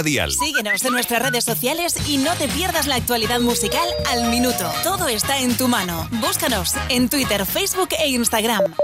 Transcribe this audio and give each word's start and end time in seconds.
Cadena 0.00 0.02
Dial. 0.02 0.32
Síguenos 0.32 0.84
en 0.84 0.92
nuestras 0.92 1.22
redes 1.22 1.44
sociales 1.44 1.94
y 2.08 2.18
no 2.18 2.34
te 2.34 2.48
pierdas 2.48 2.86
la 2.86 2.96
actualidad 2.96 3.40
musical 3.40 3.86
al 4.08 4.30
minuto. 4.30 4.70
Todo 4.82 5.08
está 5.08 5.38
en 5.38 5.56
tu 5.56 5.68
mano. 5.68 6.08
Búscanos 6.12 6.74
en 6.88 7.08
Twitter, 7.08 7.44
Facebook 7.46 7.90
e 7.98 8.08
Instagram. 8.08 8.74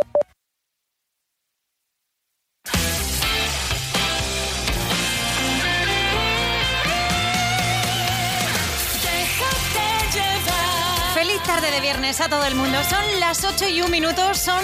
Feliz 11.15 11.43
tarde 11.45 11.71
de 11.71 11.81
viernes 11.81 12.21
a 12.21 12.29
todo 12.29 12.45
el 12.45 12.55
mundo. 12.55 12.79
Son 12.89 13.21
las 13.21 13.43
8 13.43 13.69
y 13.69 13.81
un 13.81 13.91
minuto, 13.91 14.35
son 14.35 14.63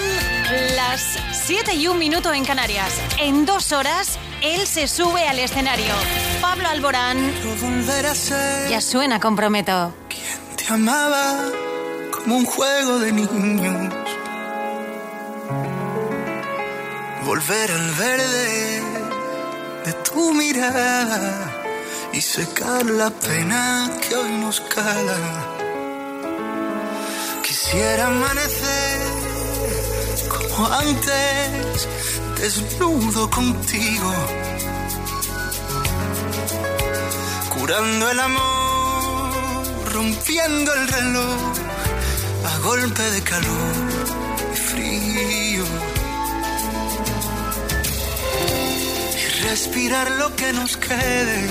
las 0.75 1.17
7 1.45 1.75
y 1.75 1.87
un 1.87 1.97
minuto 1.97 2.31
en 2.31 2.45
Canarias. 2.45 3.01
En 3.19 3.45
dos 3.45 3.71
horas, 3.71 4.19
él 4.41 4.67
se 4.67 4.87
sube 4.87 5.27
al 5.27 5.39
escenario. 5.39 5.93
Pablo 6.43 6.67
Alborán. 6.67 7.17
Ya 8.69 8.81
suena, 8.81 9.17
comprometo. 9.21 9.93
Quien 10.09 10.57
te 10.57 10.73
amaba 10.73 11.37
como 12.11 12.35
un 12.35 12.45
juego 12.45 12.99
de 12.99 13.13
niños. 13.13 13.93
Volver 17.25 17.71
al 17.71 17.91
verde 17.91 18.81
de 19.85 19.93
tu 20.07 20.33
mirada 20.33 21.49
y 22.11 22.19
secar 22.19 22.85
la 22.87 23.09
pena 23.09 23.89
que 24.01 24.13
hoy 24.13 24.31
nos 24.31 24.59
cala. 24.59 25.21
Quisiera 27.41 28.07
amanecer 28.07 28.99
como 30.27 30.67
antes, 30.67 31.87
desnudo 32.37 33.29
contigo, 33.29 34.13
curando 37.63 38.11
el 38.11 38.19
amor, 38.19 39.93
rompiendo 39.93 40.73
el 40.73 40.85
reloj 40.85 41.39
a 42.43 42.57
golpe 42.57 43.03
de 43.11 43.21
calor 43.21 43.75
y 44.51 44.57
frío. 44.57 45.63
Y 49.15 49.43
respirar 49.47 50.11
lo 50.11 50.35
que 50.35 50.51
nos 50.51 50.75
quede. 50.75 51.47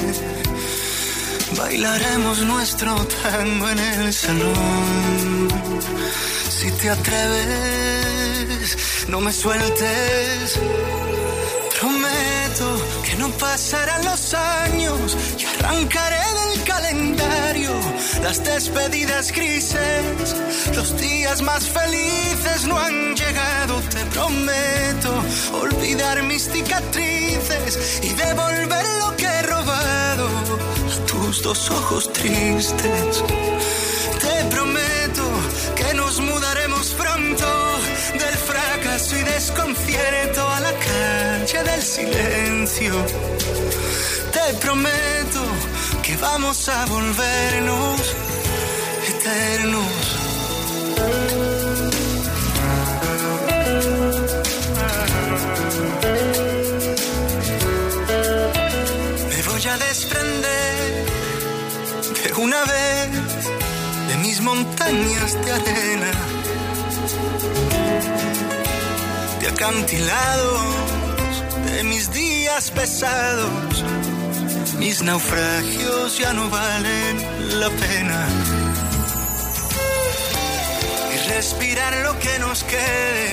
Bailaremos 1.57 2.41
nuestro 2.41 2.95
tango 3.23 3.71
en 3.71 3.79
el 3.79 4.13
salón. 4.13 5.49
Si 6.59 6.71
te 6.73 6.91
atreves, 6.91 8.77
no 9.09 9.23
me 9.23 9.33
sueltes. 9.33 10.61
No 13.23 13.29
pasarán 13.39 14.05
los 14.05 14.35
años 14.35 15.17
y 15.39 15.45
arrancaré 15.45 16.17
del 16.41 16.65
calendario 16.65 17.71
las 18.21 18.43
despedidas 18.43 19.31
grises. 19.31 20.35
Los 20.75 21.01
días 21.01 21.41
más 21.41 21.69
felices 21.69 22.67
no 22.67 22.77
han 22.77 23.15
llegado, 23.15 23.81
te 23.95 24.05
prometo. 24.07 25.23
Olvidar 25.53 26.25
mis 26.25 26.51
cicatrices 26.51 28.01
y 28.03 28.09
devolver 28.09 28.87
lo 28.99 29.17
que 29.17 29.27
he 29.27 29.43
robado 29.43 30.27
a 30.27 31.07
tus 31.07 31.45
dos 31.45 31.71
ojos 31.71 32.13
tristes. 32.13 33.23
Te 34.21 34.45
prometo 34.51 35.23
que 35.77 35.95
nos 35.95 36.21
mudaremos 36.21 36.89
pronto 36.99 37.47
del 38.15 38.37
fracaso 38.51 39.17
y 39.17 39.23
desconcierto 39.23 40.52
del 41.65 41.83
silencio. 41.83 42.95
Te 44.33 44.55
prometo 44.55 45.43
que 46.03 46.17
vamos 46.17 46.69
a 46.69 46.85
volvernos 46.87 48.01
eternos. 49.09 49.93
Me 59.29 59.43
voy 59.43 59.67
a 59.69 59.77
desprender 59.79 61.07
de 62.25 62.33
una 62.35 62.61
vez 62.65 63.09
de 64.09 64.17
mis 64.19 64.41
montañas 64.41 65.33
de 65.45 65.53
arena, 65.53 66.13
de 69.41 69.49
acantilados, 69.49 71.12
de 71.73 71.83
mis 71.85 72.13
días 72.13 72.71
pesados. 72.71 73.85
Mis 74.79 75.03
naufragios 75.03 76.19
ya 76.19 76.33
no 76.33 76.49
valen 76.51 77.15
la 77.61 77.71
pena. 77.71 78.29
Y 81.15 81.29
respirar 81.31 81.95
lo 82.07 82.19
que 82.19 82.39
nos 82.39 82.65
quede. 82.65 83.33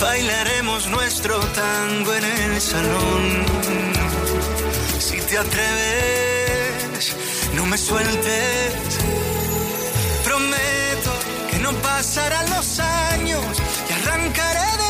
Bailaremos 0.00 0.88
nuestro 0.88 1.38
tango 1.38 2.14
en 2.14 2.24
el 2.24 2.60
salón. 2.60 3.44
Si 4.98 5.20
te 5.20 5.38
atreves, 5.38 7.16
no 7.54 7.66
me 7.66 7.76
sueltes. 7.76 8.72
Prometo 10.24 11.12
que 11.50 11.58
no 11.58 11.72
pasarán 11.82 12.48
los 12.50 12.80
años 12.80 13.44
y 13.88 13.92
arrancaré 13.92 14.70
del 14.82 14.89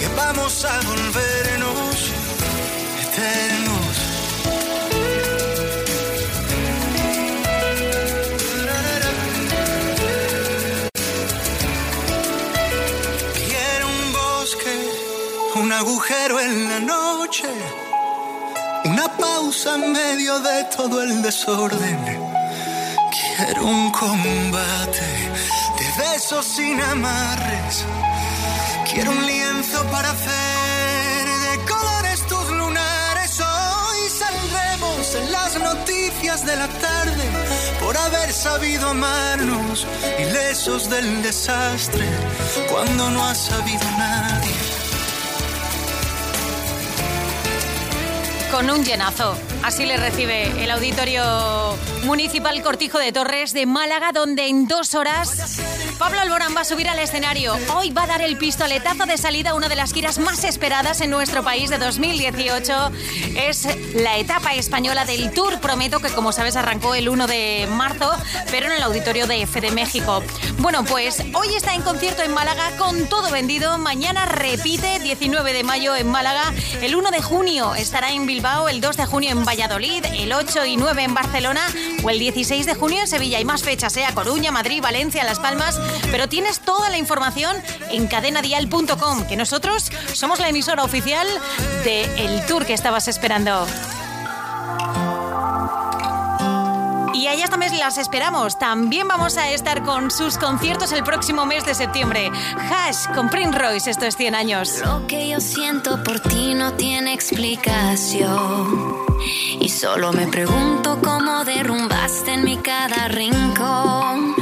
que 0.00 0.08
vamos 0.16 0.64
a 0.64 0.80
volvernos 0.80 1.94
eternos. 3.04 3.96
Quiero 13.44 13.86
un 13.88 14.12
bosque, 14.12 14.74
un 15.56 15.72
agujero 15.72 16.40
en 16.40 16.68
la 16.70 16.80
noche, 16.80 17.48
una 18.84 19.06
pausa 19.18 19.74
en 19.74 19.92
medio 19.92 20.38
de 20.40 20.64
todo 20.76 21.02
el 21.02 21.20
desorden. 21.20 21.98
Quiero 23.16 23.66
un 23.66 23.90
combate 23.90 25.10
de 25.78 25.86
besos 26.02 26.46
sin 26.46 26.80
amarres. 26.80 27.84
Quiero 28.92 29.12
un 29.12 29.24
lienzo 29.24 29.84
para 29.92 30.10
hacer 30.10 31.26
de 31.26 31.64
colores 31.64 32.26
tus 32.26 32.50
lunares. 32.50 33.40
Hoy 33.40 34.08
saldremos 34.08 35.14
en 35.14 35.30
las 35.30 35.56
noticias 35.56 36.44
de 36.44 36.56
la 36.56 36.66
tarde 36.66 37.24
por 37.78 37.96
haber 37.96 38.32
sabido 38.32 38.88
amarnos, 38.88 39.86
ilesos 40.18 40.90
del 40.90 41.22
desastre, 41.22 42.04
cuando 42.68 43.10
no 43.10 43.24
ha 43.24 43.34
sabido 43.34 43.84
nadie. 43.96 44.54
Con 48.50 48.70
un 48.70 48.84
llenazo. 48.84 49.36
Así 49.62 49.84
le 49.84 49.96
recibe 49.98 50.64
el 50.64 50.70
Auditorio 50.70 51.76
Municipal 52.04 52.60
Cortijo 52.62 52.98
de 52.98 53.12
Torres 53.12 53.52
de 53.52 53.66
Málaga, 53.66 54.10
donde 54.12 54.48
en 54.48 54.66
dos 54.66 54.94
horas 54.94 55.60
Pablo 55.98 56.18
Alborán 56.18 56.56
va 56.56 56.62
a 56.62 56.64
subir 56.64 56.88
al 56.88 56.98
escenario. 56.98 57.54
Hoy 57.76 57.90
va 57.90 58.04
a 58.04 58.06
dar 58.06 58.22
el 58.22 58.38
pistoletazo 58.38 59.04
de 59.04 59.18
salida 59.18 59.50
a 59.50 59.54
una 59.54 59.68
de 59.68 59.76
las 59.76 59.92
giras 59.92 60.18
más 60.18 60.44
esperadas 60.44 61.02
en 61.02 61.10
nuestro 61.10 61.44
país 61.44 61.68
de 61.68 61.76
2018. 61.76 62.90
Es 63.36 63.68
la 63.94 64.16
etapa 64.16 64.54
española 64.54 65.04
del 65.04 65.30
Tour 65.30 65.60
Prometo, 65.60 66.00
que 66.00 66.08
como 66.08 66.32
sabes 66.32 66.56
arrancó 66.56 66.94
el 66.94 67.10
1 67.10 67.26
de 67.26 67.68
marzo, 67.70 68.10
pero 68.50 68.66
en 68.66 68.72
el 68.72 68.82
Auditorio 68.82 69.26
de 69.26 69.42
F 69.42 69.60
de 69.60 69.70
México. 69.72 70.22
Bueno, 70.58 70.84
pues 70.84 71.22
hoy 71.34 71.54
está 71.54 71.74
en 71.74 71.82
concierto 71.82 72.22
en 72.22 72.32
Málaga 72.32 72.70
con 72.78 73.06
todo 73.08 73.30
vendido. 73.30 73.76
Mañana 73.76 74.24
repite 74.24 75.00
19 75.00 75.52
de 75.52 75.64
mayo 75.64 75.94
en 75.94 76.08
Málaga. 76.08 76.52
El 76.80 76.96
1 76.96 77.10
de 77.10 77.20
junio 77.20 77.74
estará 77.74 78.10
en 78.10 78.26
Bilbao, 78.26 78.70
el 78.70 78.80
2 78.80 78.96
de 78.96 79.04
junio 79.04 79.30
en 79.30 79.44
Valladolid, 79.50 80.04
el 80.14 80.32
8 80.32 80.64
y 80.66 80.76
9 80.76 81.02
en 81.02 81.12
Barcelona 81.12 81.60
o 82.04 82.10
el 82.10 82.20
16 82.20 82.66
de 82.66 82.74
junio 82.76 83.00
en 83.00 83.08
Sevilla. 83.08 83.38
Hay 83.38 83.44
más 83.44 83.64
fechas, 83.64 83.96
¿eh? 83.96 84.04
A 84.04 84.14
Coruña, 84.14 84.52
Madrid, 84.52 84.80
Valencia, 84.80 85.24
Las 85.24 85.40
Palmas. 85.40 85.80
Pero 86.12 86.28
tienes 86.28 86.60
toda 86.60 86.88
la 86.88 86.98
información 86.98 87.56
en 87.90 88.06
cadenadial.com, 88.06 89.26
que 89.26 89.36
nosotros 89.36 89.90
somos 90.12 90.38
la 90.38 90.50
emisora 90.50 90.84
oficial 90.84 91.26
del 91.82 92.46
tour 92.46 92.64
que 92.64 92.74
estabas 92.74 93.08
esperando. 93.08 93.66
Y 97.20 97.26
a 97.26 97.34
ellas 97.34 97.50
también 97.50 97.78
las 97.78 97.98
esperamos. 97.98 98.58
También 98.58 99.06
vamos 99.06 99.36
a 99.36 99.50
estar 99.50 99.82
con 99.82 100.10
sus 100.10 100.38
conciertos 100.38 100.90
el 100.92 101.04
próximo 101.04 101.44
mes 101.44 101.66
de 101.66 101.74
septiembre. 101.74 102.30
Hash 102.56 103.14
con 103.14 103.28
Prince 103.28 103.58
Royce, 103.58 103.90
esto 103.90 104.06
es 104.06 104.16
100 104.16 104.34
años. 104.34 104.80
Lo 104.82 105.06
que 105.06 105.28
yo 105.28 105.38
siento 105.38 106.02
por 106.02 106.20
ti 106.20 106.54
no 106.54 106.72
tiene 106.72 107.12
explicación. 107.12 108.96
Y 109.60 109.68
solo 109.68 110.14
me 110.14 110.28
pregunto 110.28 110.98
cómo 111.04 111.44
derrumbaste 111.44 112.32
en 112.32 112.44
mi 112.44 112.56
cada 112.56 113.08
rincón. 113.08 114.34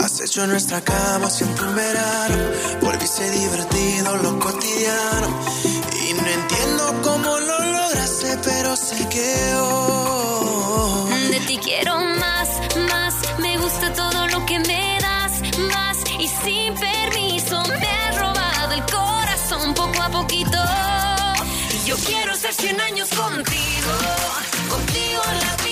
Has 0.00 0.20
hecho 0.20 0.48
nuestra 0.48 0.80
cama 0.80 1.30
siempre 1.30 1.64
un 1.64 1.76
verano. 1.76 2.36
Volviste 2.82 3.30
divertido 3.30 4.16
lo 4.16 4.36
cotidiano. 4.40 5.28
Y 6.08 6.12
no 6.14 6.26
entiendo 6.26 7.02
cómo 7.04 7.38
lo 7.38 7.58
lograste, 7.72 8.36
pero 8.42 8.74
sé 8.74 9.08
que 9.08 9.54
hoy. 9.54 10.23
Y 20.22 21.88
yo 21.88 21.96
quiero 22.06 22.36
ser 22.36 22.54
100 22.54 22.80
años 22.80 23.08
contigo. 23.08 23.92
Contigo 24.70 25.22
la 25.40 25.63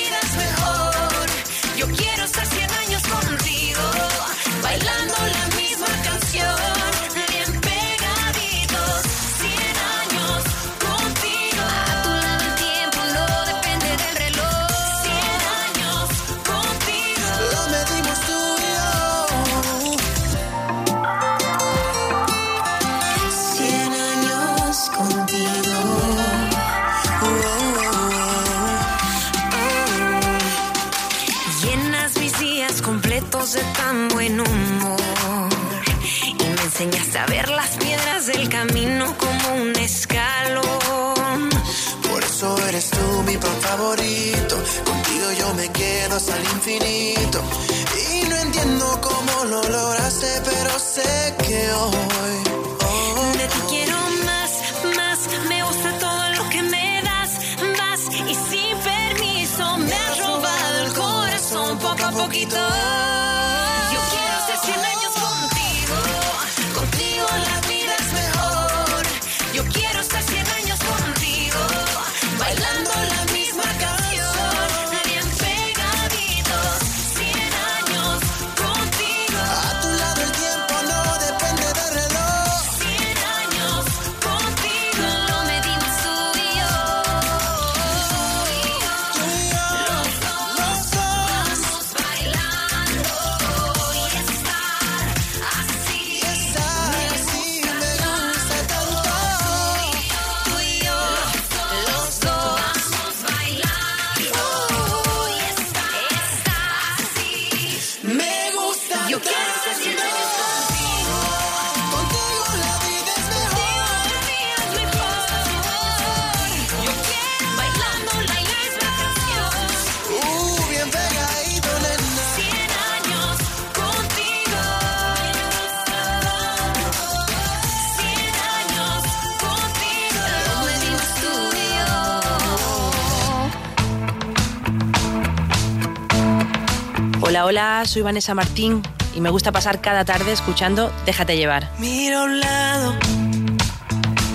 Hola, 137.32 137.46
hola, 137.46 137.82
soy 137.86 138.02
Vanessa 138.02 138.34
Martín 138.34 138.82
y 139.14 139.22
me 139.22 139.30
gusta 139.30 139.52
pasar 139.52 139.80
cada 139.80 140.04
tarde 140.04 140.32
escuchando 140.32 140.92
Déjate 141.06 141.34
llevar. 141.34 141.66
Miro 141.78 142.18
a 142.18 142.24
un 142.24 142.40
lado 142.40 142.94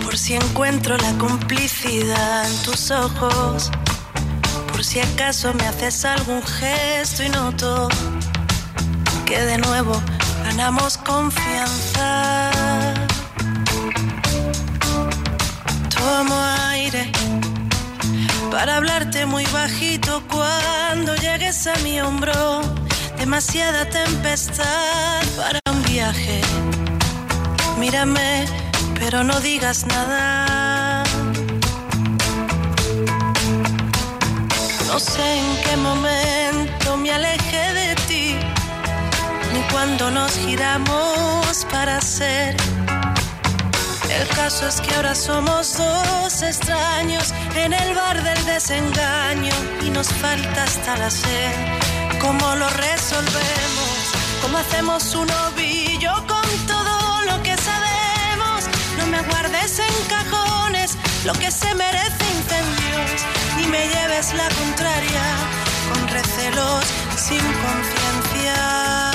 por 0.04 0.18
si 0.18 0.34
encuentro 0.34 0.98
la 0.98 1.13
complicidad 1.20 2.50
en 2.50 2.58
tus 2.63 2.89
ojos. 2.89 3.70
Por 4.72 4.84
si 4.84 5.00
acaso 5.00 5.54
me 5.54 5.68
haces 5.68 6.06
algún 6.06 6.42
gesto 6.42 7.22
y 7.22 7.30
noto 7.30 7.88
que 9.27 9.42
de 9.42 9.60
nuevo 9.60 10.01
ganamos 10.44 10.98
confianza. 10.98 12.50
Tomo 15.96 16.36
aire 16.72 17.12
para 18.50 18.77
hablarte 18.77 19.27
muy 19.27 19.46
bajito 19.54 20.24
cuando 20.27 21.16
llegues 21.18 21.68
a 21.68 21.75
mi 21.84 22.01
hombro. 22.01 22.87
Demasiada 23.18 23.86
tempestad 23.90 25.24
para 25.36 25.60
un 25.72 25.84
viaje. 25.84 26.42
Mírame, 27.78 28.46
pero 29.00 29.24
no 29.24 29.40
digas 29.40 29.86
nada. 29.88 31.04
No 34.88 35.00
sé 35.00 35.38
en 35.38 35.58
qué 35.64 35.78
momento 35.78 36.98
me 36.98 37.12
alejé 37.12 37.74
de 37.74 37.96
ti, 38.08 38.36
ni 39.54 39.62
cuando 39.72 40.10
nos 40.12 40.32
giramos 40.38 41.66
para 41.72 42.00
ser. 42.02 42.56
El 44.10 44.28
caso 44.30 44.68
es 44.68 44.80
que 44.82 44.96
ahora 44.96 45.14
somos 45.14 45.78
dos 45.78 46.42
extraños 46.42 47.34
en 47.56 47.74
el 47.74 47.94
bar 47.94 48.24
del 48.24 48.46
desengaño 48.46 49.54
y 49.86 49.90
nos 49.90 50.08
falta 50.08 50.64
hasta 50.64 50.98
la 50.98 51.12
sed. 51.12 51.87
¿Cómo 52.20 52.56
lo 52.56 52.70
resolvemos? 52.70 53.98
¿Cómo 54.42 54.58
hacemos 54.58 55.16
un 55.16 55.30
ovillo 55.32 56.14
con 56.28 56.50
todo 56.68 57.22
lo 57.24 57.42
que 57.44 57.56
sabemos? 57.58 58.66
No 58.98 59.08
me 59.08 59.22
guardes 59.22 59.80
en 59.80 59.96
cajones 60.08 60.98
lo 61.26 61.34
que 61.34 61.52
se 61.52 61.74
merece 61.76 62.24
incendios, 62.38 63.22
ni 63.58 63.68
me 63.68 63.88
lleves 63.88 64.34
la 64.34 64.50
contraria 64.50 65.24
con 65.90 66.08
recelos 66.08 66.86
sin 67.16 67.44
conciencia. 67.66 69.12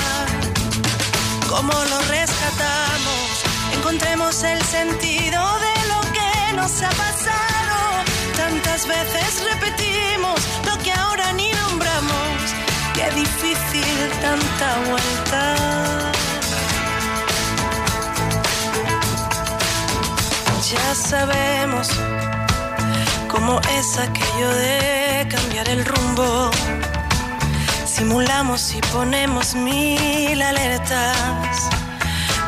¿Cómo 1.49 1.73
lo 1.73 1.99
rescatamos? 2.09 3.43
Encontremos 3.73 4.43
el 4.43 4.61
sentido 4.63 5.41
de 5.59 5.75
lo 5.89 6.01
que 6.13 6.53
nos 6.55 6.81
ha 6.81 6.89
pasado. 6.89 8.03
Tantas 8.37 8.87
veces 8.87 9.43
repetimos 9.51 10.39
lo 10.65 10.77
que 10.83 10.91
ahora 10.91 11.33
ni 11.33 11.51
nombramos. 11.51 12.62
Qué 12.93 13.09
difícil 13.15 14.09
tanta 14.21 14.67
vuelta. 14.89 15.55
Ya 20.71 20.95
sabemos 20.95 21.89
cómo 23.29 23.59
es 23.77 23.97
aquello 23.97 24.49
de 24.49 25.27
cambiar 25.29 25.69
el 25.69 25.85
rumbo. 25.85 26.51
Simulamos 27.85 28.73
y 28.73 28.81
ponemos 28.93 29.55
mil 29.55 30.41
alertas 30.41 31.69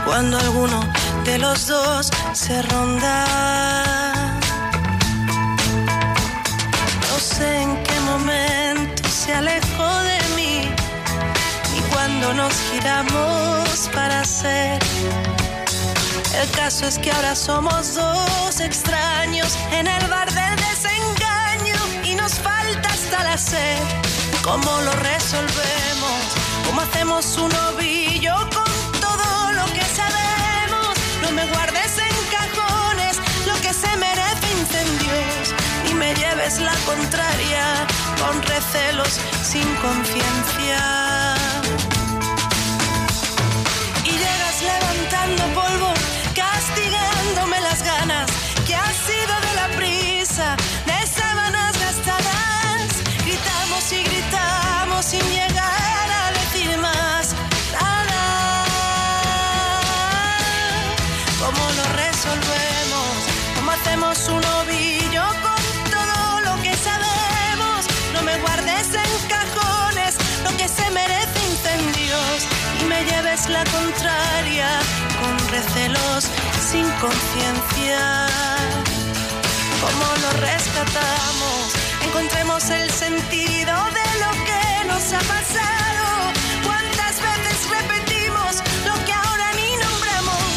cuando 0.05 0.37
alguno 0.39 0.79
de 1.23 1.37
los 1.39 1.67
dos 1.67 2.11
se 2.33 2.61
ronda. 2.63 3.25
No 7.09 7.19
sé 7.19 7.61
en 7.61 7.83
qué 7.83 7.99
momento 8.01 9.03
se 9.09 9.33
alejó 9.33 9.87
de 10.03 10.14
nos 12.33 12.53
giramos 12.71 13.89
para 13.93 14.23
ser. 14.23 14.79
El 16.41 16.49
caso 16.51 16.85
es 16.85 16.97
que 16.97 17.11
ahora 17.11 17.35
somos 17.35 17.95
dos 17.95 18.59
extraños 18.59 19.55
en 19.71 19.87
el 19.87 20.07
bar 20.07 20.31
del 20.33 20.55
desengaño 20.55 21.75
y 22.03 22.15
nos 22.15 22.33
falta 22.35 22.89
hasta 22.89 23.23
la 23.23 23.37
sed. 23.37 23.79
¿Cómo 24.43 24.81
lo 24.81 24.91
resolvemos? 24.93 26.21
¿Cómo 26.65 26.81
hacemos 26.81 27.37
un 27.37 27.51
ovillo 27.69 28.35
con 28.53 28.99
todo 28.99 29.51
lo 29.53 29.65
que 29.73 29.85
sabemos? 29.99 30.93
No 31.21 31.31
me 31.31 31.45
guardes 31.47 31.97
en 31.97 32.15
cajones 32.37 33.17
lo 33.45 33.55
que 33.61 33.73
se 33.73 33.95
merece 33.97 34.47
incendios 34.59 35.53
y 35.89 35.93
me 35.93 36.13
lleves 36.15 36.59
la 36.59 36.75
contraria 36.85 37.87
con 38.19 38.41
recelos 38.43 39.19
sin 39.43 39.67
conciencia. 39.75 41.44
Contraria 73.85 74.67
con 75.21 75.33
recelos 75.49 76.23
sin 76.69 76.85
conciencia. 77.03 78.27
¿Cómo 79.81 80.07
lo 80.23 80.29
rescatamos? 80.47 81.59
Encontremos 82.07 82.69
el 82.69 82.89
sentido 82.89 83.75
de 83.99 84.07
lo 84.23 84.31
que 84.47 84.63
nos 84.87 85.03
ha 85.13 85.23
pasado. 85.35 86.05
¿Cuántas 86.65 87.15
veces 87.29 87.57
repetimos 87.77 88.53
lo 88.87 88.95
que 89.05 89.13
ahora 89.13 89.47
ni 89.59 89.69
nombramos? 89.85 90.55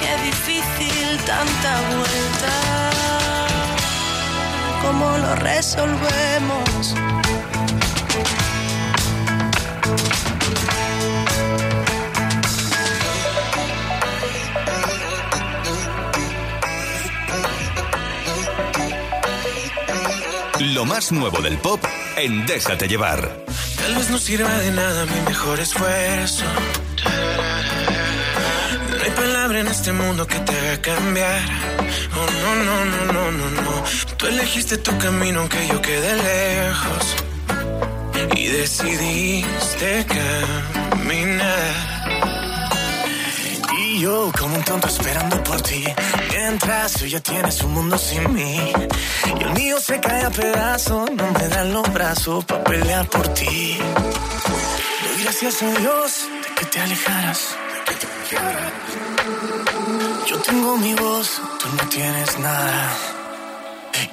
Qué 0.00 0.12
difícil 0.30 1.18
tanta 1.32 1.72
vuelta. 1.96 2.54
¿Cómo 4.82 5.18
lo 5.18 5.34
resolvemos? 5.36 6.94
Lo 20.62 20.84
más 20.84 21.10
nuevo 21.10 21.40
del 21.40 21.58
pop 21.58 21.84
en 22.16 22.46
Déjate 22.46 22.86
llevar. 22.86 23.44
Tal 23.76 23.96
vez 23.96 24.10
no 24.10 24.18
sirva 24.18 24.48
de 24.58 24.70
nada 24.70 25.06
mi 25.06 25.20
mejor 25.22 25.58
esfuerzo. 25.58 26.44
No 28.96 29.02
hay 29.04 29.10
palabra 29.10 29.58
en 29.58 29.66
este 29.66 29.92
mundo 29.92 30.24
que 30.24 30.38
te 30.38 30.56
haga 30.56 30.80
cambiar. 30.80 31.40
Oh, 32.14 32.30
no, 32.44 32.54
no, 32.64 32.84
no, 32.84 33.12
no, 33.12 33.32
no, 33.32 33.50
no. 33.60 33.84
Tú 34.16 34.28
elegiste 34.28 34.76
tu 34.78 34.96
camino 34.98 35.40
aunque 35.40 35.66
yo 35.66 35.82
quede 35.82 36.14
lejos. 36.14 37.16
Y 38.36 38.46
decidiste 38.46 40.06
caminar. 40.06 41.91
Yo 44.02 44.32
como 44.36 44.56
un 44.56 44.64
tonto 44.64 44.88
esperando 44.88 45.40
por 45.44 45.60
ti. 45.60 45.84
Mientras 46.30 46.94
tú 46.94 47.06
ya 47.06 47.20
tienes 47.20 47.62
un 47.62 47.72
mundo 47.72 47.96
sin 47.96 48.34
mí. 48.34 48.72
Y 49.38 49.42
el 49.44 49.52
mío 49.52 49.78
se 49.78 50.00
cae 50.00 50.24
a 50.24 50.30
pedazos. 50.30 51.08
No 51.12 51.30
me 51.30 51.46
dan 51.46 51.72
los 51.72 51.92
brazos 51.92 52.44
para 52.44 52.64
pelear 52.64 53.06
por 53.06 53.28
ti. 53.28 53.78
Doy 53.78 55.22
gracias 55.22 55.62
a 55.62 55.70
Dios 55.78 56.12
de 56.42 56.54
que 56.56 56.64
te 56.64 56.80
alejaras. 56.80 57.40
Yo 60.26 60.36
tengo 60.48 60.76
mi 60.78 60.94
voz, 60.94 61.40
tú 61.60 61.68
no 61.76 61.88
tienes 61.88 62.38
nada. 62.40 62.96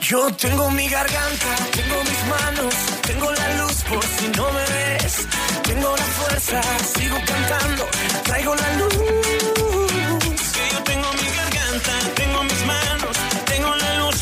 Yo 0.02 0.30
tengo 0.36 0.70
mi 0.70 0.88
garganta, 0.88 1.50
tengo 1.72 1.98
mis 2.10 2.22
manos, 2.36 2.76
tengo 3.08 3.32
la 3.32 3.48
luz 3.60 3.78
por 3.90 4.04
si 4.04 4.28
no 4.38 4.46
me 4.52 4.66
ves. 4.76 5.16
Tengo 5.64 5.98
la 5.98 6.08
fuerza, 6.20 6.62
sigo 6.94 7.18
cantando, 7.26 7.88
traigo 8.24 8.54
la 8.54 8.74
luz. 8.74 9.29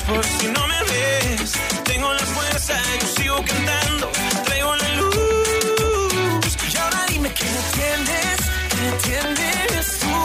Por 0.07 0.23
si 0.25 0.47
no 0.47 0.67
me 0.67 0.79
ves. 0.91 1.51
Tengo 1.83 2.13
la 2.13 2.25
fuerza, 2.35 2.73
yo 3.01 3.07
sigo 3.17 3.35
cantando, 3.45 4.11
traigo 4.45 4.75
la 4.75 4.89
luz. 4.99 6.57
Y 6.73 6.77
ahora 6.77 7.05
dime 7.09 7.29
que 7.33 7.45
entiendes, 7.45 8.37
que 8.71 8.81
entiendes 8.93 9.99
tú. 10.01 10.15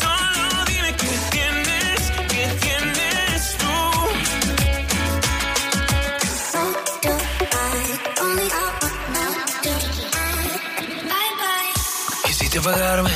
Solo 0.00 0.64
dime 0.66 0.90
que 1.00 1.08
entiendes, 1.20 2.00
que 2.30 2.40
entiendes 2.52 3.56
tú. 3.60 3.74
Quisiste 12.24 12.58
apagarme 12.58 13.13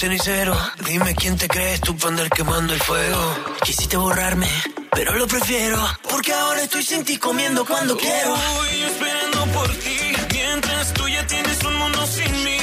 cenicero. 0.00 0.56
Dime 0.86 1.14
quién 1.14 1.36
te 1.36 1.46
crees 1.46 1.80
tú 1.82 1.94
para 1.94 2.08
andar 2.08 2.30
quemando 2.30 2.72
el 2.72 2.80
fuego. 2.80 3.20
Quisiste 3.62 3.98
borrarme, 3.98 4.48
pero 4.92 5.14
lo 5.14 5.26
prefiero. 5.26 5.78
Porque 6.08 6.32
ahora 6.32 6.62
estoy 6.62 6.82
sin 6.82 7.04
ti 7.04 7.18
comiendo 7.18 7.66
cuando 7.66 7.94
quiero. 7.98 8.34
Estoy 8.34 8.82
esperando 8.82 9.38
por 9.58 9.68
ti. 9.84 9.98
Mientras 10.32 10.94
tú 10.94 11.06
ya 11.06 11.26
tienes 11.26 11.62
un 11.64 11.74
mundo 11.74 12.06
sin 12.06 12.32
mí. 12.44 12.58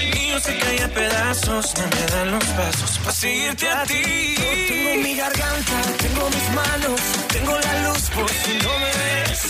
El 0.00 0.18
mío 0.18 0.40
se 0.40 0.58
cae 0.58 0.82
a 0.82 0.88
pedazos. 0.88 1.74
No 1.76 1.84
me 1.94 2.06
dan 2.12 2.30
los 2.30 2.44
pasos 2.44 2.98
para 3.00 3.12
seguirte 3.12 3.68
a 3.68 3.82
ti. 3.84 4.34
Yo 4.38 4.50
tengo 4.68 5.02
mi 5.02 5.14
garganta, 5.14 5.76
tengo 5.98 6.30
mis 6.36 6.48
manos. 6.54 7.00
Tengo 7.34 7.52
la 7.66 7.74
luz 7.86 8.02
por 8.16 8.30
si 8.30 8.52
no 8.64 8.72
me 8.82 8.92
ves. 9.02 9.40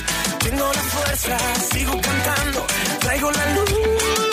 Tengo 0.41 0.73
la 0.73 0.83
fuerza, 0.95 1.39
sigo 1.73 2.01
cantando. 2.01 2.67
Traigo 3.01 3.31
la 3.31 3.47
luz. 3.55 4.26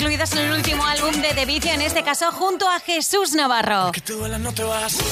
Incluidas 0.00 0.32
en 0.32 0.38
el 0.38 0.52
último 0.52 0.82
álbum 0.86 1.12
de 1.20 1.34
The 1.34 1.44
Vicio, 1.44 1.72
en 1.72 1.82
este 1.82 2.02
caso 2.02 2.32
junto 2.32 2.66
a 2.66 2.80
Jesús 2.80 3.34
Navarro. 3.34 3.92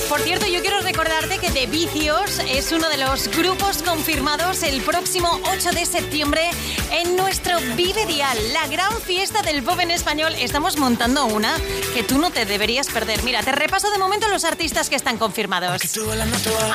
Por 0.09 0.21
cierto, 0.23 0.47
yo 0.47 0.63
quiero 0.63 0.81
recordarte 0.81 1.37
que 1.37 1.51
The 1.51 1.67
Vicios 1.67 2.39
es 2.49 2.73
uno 2.73 2.89
de 2.89 2.97
los 2.97 3.29
grupos 3.37 3.83
confirmados 3.83 4.63
el 4.63 4.81
próximo 4.81 5.29
8 5.53 5.73
de 5.73 5.85
septiembre 5.85 6.49
en 6.91 7.17
nuestro 7.17 7.61
Vive 7.77 8.07
Dial, 8.07 8.39
la 8.55 8.67
gran 8.69 8.99
fiesta 9.03 9.43
del 9.43 9.63
pop 9.63 9.79
en 9.81 9.91
español. 9.91 10.35
Estamos 10.39 10.79
montando 10.79 11.27
una 11.27 11.55
que 11.93 12.03
tú 12.03 12.17
no 12.17 12.31
te 12.31 12.47
deberías 12.47 12.87
perder. 12.87 13.23
Mira, 13.25 13.43
te 13.43 13.53
repaso 13.53 13.91
de 13.91 13.99
momento 13.99 14.27
los 14.29 14.45
artistas 14.45 14.89
que 14.89 14.97
están 14.97 15.19
confirmados. 15.19 15.83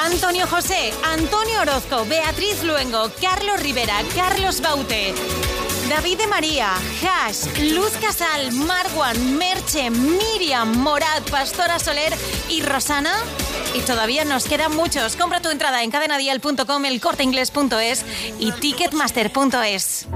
Antonio 0.06 0.46
José, 0.46 0.94
Antonio 1.04 1.62
Orozco, 1.62 2.06
Beatriz 2.06 2.62
Luengo, 2.62 3.12
Carlos 3.20 3.60
Rivera, 3.60 4.04
Carlos 4.16 4.62
Baute. 4.62 5.16
David 5.94 6.18
de 6.18 6.26
María, 6.26 6.74
Hash, 7.04 7.46
Luz 7.72 7.92
Casal, 8.02 8.52
Marwan, 8.52 9.38
Merche, 9.38 9.92
Miriam, 9.92 10.76
Morat, 10.80 11.30
Pastora 11.30 11.78
Soler 11.78 12.12
y 12.50 12.64
Rosana. 12.64 13.14
Y 13.76 13.82
todavía 13.82 14.26
nos 14.26 14.46
quedan 14.46 14.76
muchos. 14.76 15.16
Compra 15.16 15.40
tu 15.40 15.52
entrada 15.52 15.84
en 15.84 15.92
cadenadial.com, 15.92 16.86
elcorteingles.es 16.86 18.06
y 18.40 18.52
ticketmaster.es. 18.54 20.08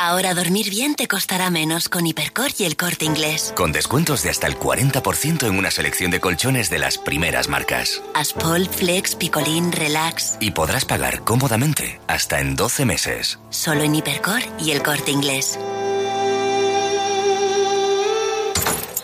Ahora 0.00 0.32
dormir 0.32 0.70
bien 0.70 0.94
te 0.94 1.08
costará 1.08 1.50
menos 1.50 1.88
con 1.88 2.06
Hipercor 2.06 2.52
y 2.56 2.62
el 2.66 2.76
corte 2.76 3.04
inglés. 3.04 3.52
Con 3.56 3.72
descuentos 3.72 4.22
de 4.22 4.30
hasta 4.30 4.46
el 4.46 4.56
40% 4.56 5.44
en 5.48 5.58
una 5.58 5.72
selección 5.72 6.12
de 6.12 6.20
colchones 6.20 6.70
de 6.70 6.78
las 6.78 6.98
primeras 6.98 7.48
marcas. 7.48 8.00
Aspol, 8.14 8.68
Flex, 8.68 9.16
Picolín, 9.16 9.72
Relax. 9.72 10.36
Y 10.38 10.52
podrás 10.52 10.84
pagar 10.84 11.24
cómodamente 11.24 12.00
hasta 12.06 12.38
en 12.38 12.54
12 12.54 12.84
meses. 12.84 13.40
Solo 13.50 13.82
en 13.82 13.96
Hipercor 13.96 14.42
y 14.60 14.70
el 14.70 14.84
corte 14.84 15.10
inglés. 15.10 15.58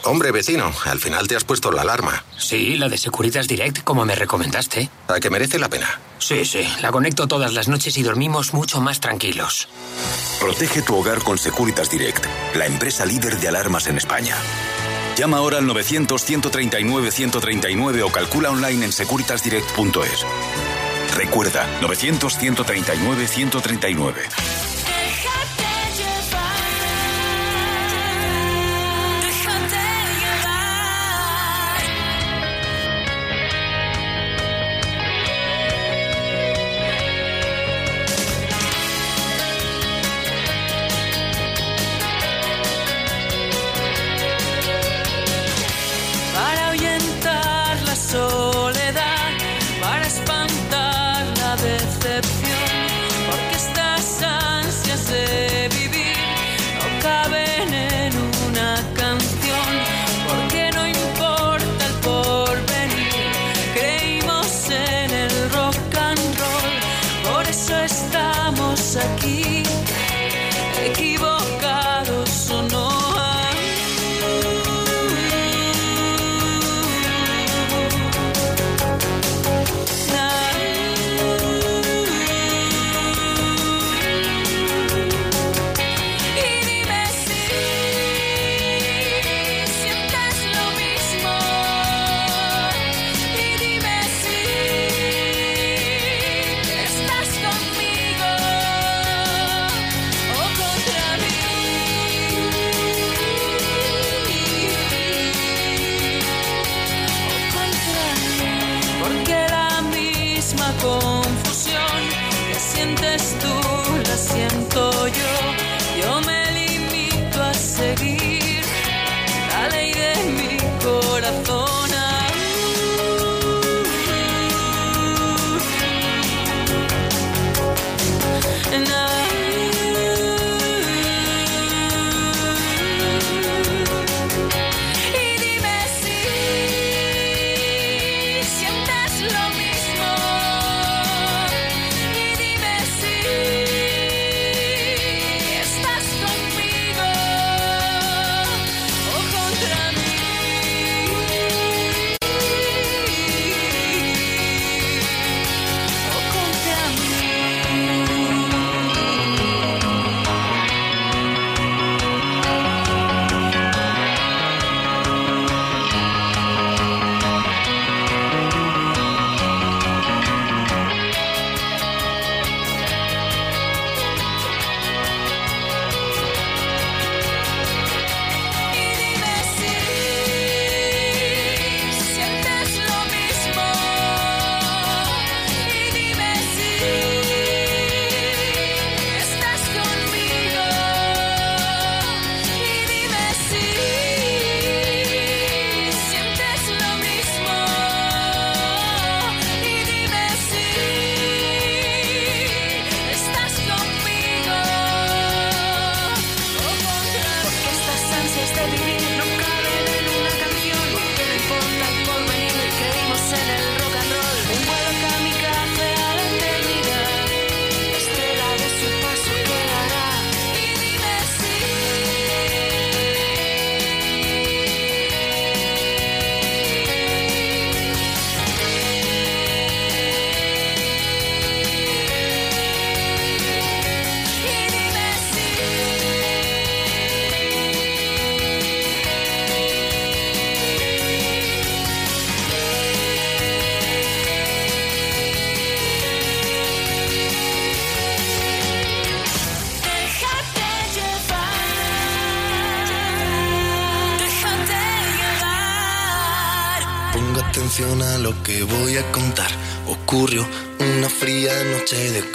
Hombre, 0.04 0.30
vecino, 0.32 0.72
al 0.84 1.00
final 1.00 1.26
te 1.26 1.34
has 1.34 1.44
puesto 1.44 1.72
la 1.72 1.80
alarma. 1.82 2.24
Sí, 2.36 2.76
la 2.76 2.90
de 2.90 2.98
Securitas 2.98 3.48
Direct, 3.48 3.82
como 3.84 4.04
me 4.04 4.14
recomendaste. 4.14 4.90
¿A 5.08 5.18
que 5.18 5.30
merece 5.30 5.58
la 5.58 5.70
pena? 5.70 5.98
Sí, 6.18 6.44
sí, 6.44 6.68
la 6.82 6.92
conecto 6.92 7.26
todas 7.26 7.54
las 7.54 7.68
noches 7.68 7.96
y 7.96 8.02
dormimos 8.02 8.52
mucho 8.52 8.82
más 8.82 9.00
tranquilos. 9.00 9.66
Protege 10.40 10.82
tu 10.82 10.94
hogar 10.96 11.22
con 11.22 11.38
Securitas 11.38 11.88
Direct, 11.90 12.26
la 12.54 12.66
empresa 12.66 13.06
líder 13.06 13.40
de 13.40 13.48
alarmas 13.48 13.86
en 13.86 13.96
España. 13.96 14.36
Llama 15.16 15.38
ahora 15.38 15.56
al 15.58 15.64
900-139-139 15.64 18.02
o 18.02 18.12
calcula 18.12 18.50
online 18.50 18.84
en 18.84 18.92
securitasdirect.es. 18.92 20.26
Recuerda, 21.16 21.66
900-139-139. 21.80 24.73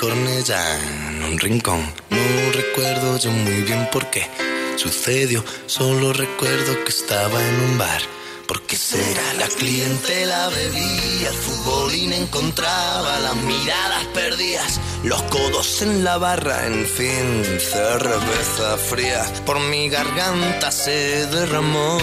Cornellá 0.09 0.79
en 1.07 1.23
un 1.23 1.37
rincón. 1.37 1.81
No 2.09 2.51
recuerdo 2.51 3.19
yo 3.19 3.29
muy 3.29 3.61
bien 3.61 3.87
por 3.91 4.09
qué 4.09 4.27
sucedió. 4.75 5.45
Solo 5.67 6.13
recuerdo 6.13 6.83
que 6.83 6.89
estaba 6.89 7.39
en 7.47 7.55
un 7.61 7.77
bar. 7.77 8.01
Porque 8.47 8.75
será 8.75 9.33
la 9.37 9.47
clientela 9.47 10.49
bebía, 10.49 11.29
el 11.29 11.35
futbolín 11.35 12.13
encontraba 12.13 13.19
las 13.19 13.35
miradas 13.35 14.05
perdidas, 14.15 14.81
los 15.03 15.21
codos 15.23 15.83
en 15.83 16.03
la 16.03 16.17
barra, 16.17 16.65
en 16.65 16.87
fin, 16.87 17.43
cerveza 17.59 18.77
fría 18.77 19.23
por 19.45 19.59
mi 19.59 19.89
garganta 19.89 20.71
se 20.71 21.27
derramó. 21.27 21.99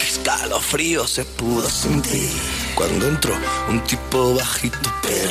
Qué 0.00 0.06
escalofrío 0.06 1.06
se 1.06 1.24
pudo 1.24 1.70
sentir 1.70 2.30
cuando 2.74 3.06
entró 3.06 3.34
un 3.68 3.84
tipo 3.84 4.34
bajito, 4.34 4.92
pero 5.02 5.30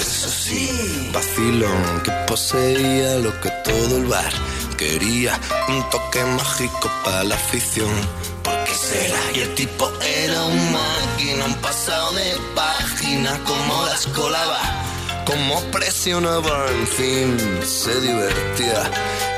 sí, 0.50 1.12
que 2.04 2.12
poseía 2.28 3.20
lo 3.20 3.32
que 3.42 3.50
todo 3.64 3.98
el 3.98 4.06
bar 4.06 4.34
quería, 4.78 5.40
un 5.68 5.90
toque 5.90 6.24
mágico 6.24 6.92
para 7.04 7.24
la 7.24 7.36
afición. 7.36 7.94
¿Por 8.44 8.64
qué 8.64 8.74
será? 8.74 9.20
Y 9.36 9.40
el 9.42 9.56
tipo 9.56 9.92
era 10.02 10.44
un 10.44 10.72
máquina, 10.72 11.46
un 11.46 11.56
pasado 11.56 12.14
de 12.14 12.36
página, 12.56 13.40
como 13.46 13.86
las 13.86 14.08
colaba, 14.08 14.62
como 15.26 15.62
presionaba, 15.72 16.66
en 16.72 16.88
fin, 16.88 17.38
se 17.64 18.00
divertía 18.02 18.92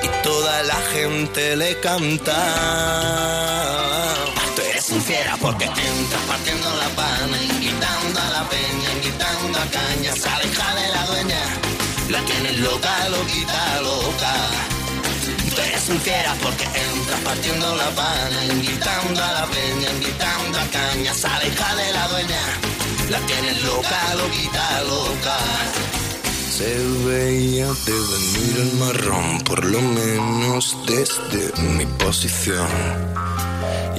y 0.04 0.08
toda 0.24 0.64
la 0.64 0.80
gente 0.94 1.56
le 1.56 1.80
cantaba. 1.80 2.32
Porque 5.52 5.66
entras 5.66 6.22
partiendo 6.30 6.70
la 6.78 6.88
pana, 6.96 7.38
invitando 7.44 8.20
a 8.22 8.30
la 8.30 8.48
peña, 8.48 8.90
invitando 8.96 9.60
a 9.60 9.66
caña, 9.66 10.16
se 10.16 10.30
aleja 10.30 10.76
de 10.76 10.88
la 10.96 11.06
dueña, 11.08 11.44
la 12.10 12.22
tienes 12.24 12.58
loca, 12.60 13.10
loquita, 13.10 13.82
loca. 13.82 14.34
Tú 15.54 15.62
eres 15.62 15.90
un 15.90 16.00
fiera 16.00 16.34
porque 16.42 16.64
entras 16.64 17.20
partiendo 17.26 17.76
la 17.76 17.90
pana, 17.90 18.46
invitando 18.46 19.22
a 19.22 19.32
la 19.34 19.46
peña, 19.48 19.90
invitando 19.92 20.58
a 20.58 20.66
caña, 20.68 21.14
se 21.14 21.28
aleja 21.28 21.76
de 21.76 21.92
la 21.92 22.08
dueña, 22.08 22.44
la 23.10 23.20
tienes 23.20 23.62
loca, 23.64 24.16
loquita, 24.16 24.84
loca. 24.84 25.38
Se 26.50 26.78
veía 27.06 27.68
de 27.68 27.98
venir 28.14 28.56
el 28.58 28.74
marrón, 28.80 29.42
por 29.42 29.66
lo 29.66 29.82
menos 29.82 30.78
desde 30.88 31.62
mi 31.62 31.86
posición. 31.86 33.51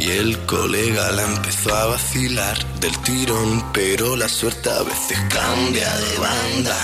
Y 0.03 0.11
el 0.11 0.37
colega 0.47 1.13
la 1.13 1.23
empezó 1.23 1.73
a 1.73 1.87
vacilar 1.87 2.59
del 2.81 2.99
tirón, 3.03 3.71
pero 3.73 4.17
la 4.17 4.29
suerte 4.29 4.69
a 4.69 4.83
veces 4.83 5.17
cambia 5.29 5.97
de 5.97 6.19
banda. 6.19 6.77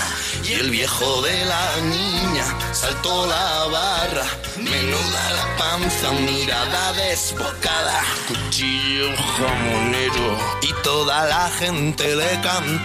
Y 0.45 0.53
el 0.53 0.69
viejo 0.69 1.21
de 1.23 1.43
la 1.43 1.81
niña 1.81 2.45
saltó 2.71 3.27
la 3.27 3.65
barra, 3.65 4.23
menuda 4.55 5.31
la 5.31 5.57
panza, 5.57 6.13
mirada 6.13 6.93
desbocada, 6.93 8.05
cuchillo 8.29 9.09
jamonero 9.35 10.37
y 10.61 10.71
toda 10.81 11.25
la 11.25 11.49
gente 11.59 12.15
le 12.15 12.39
cantaba. 12.39 12.79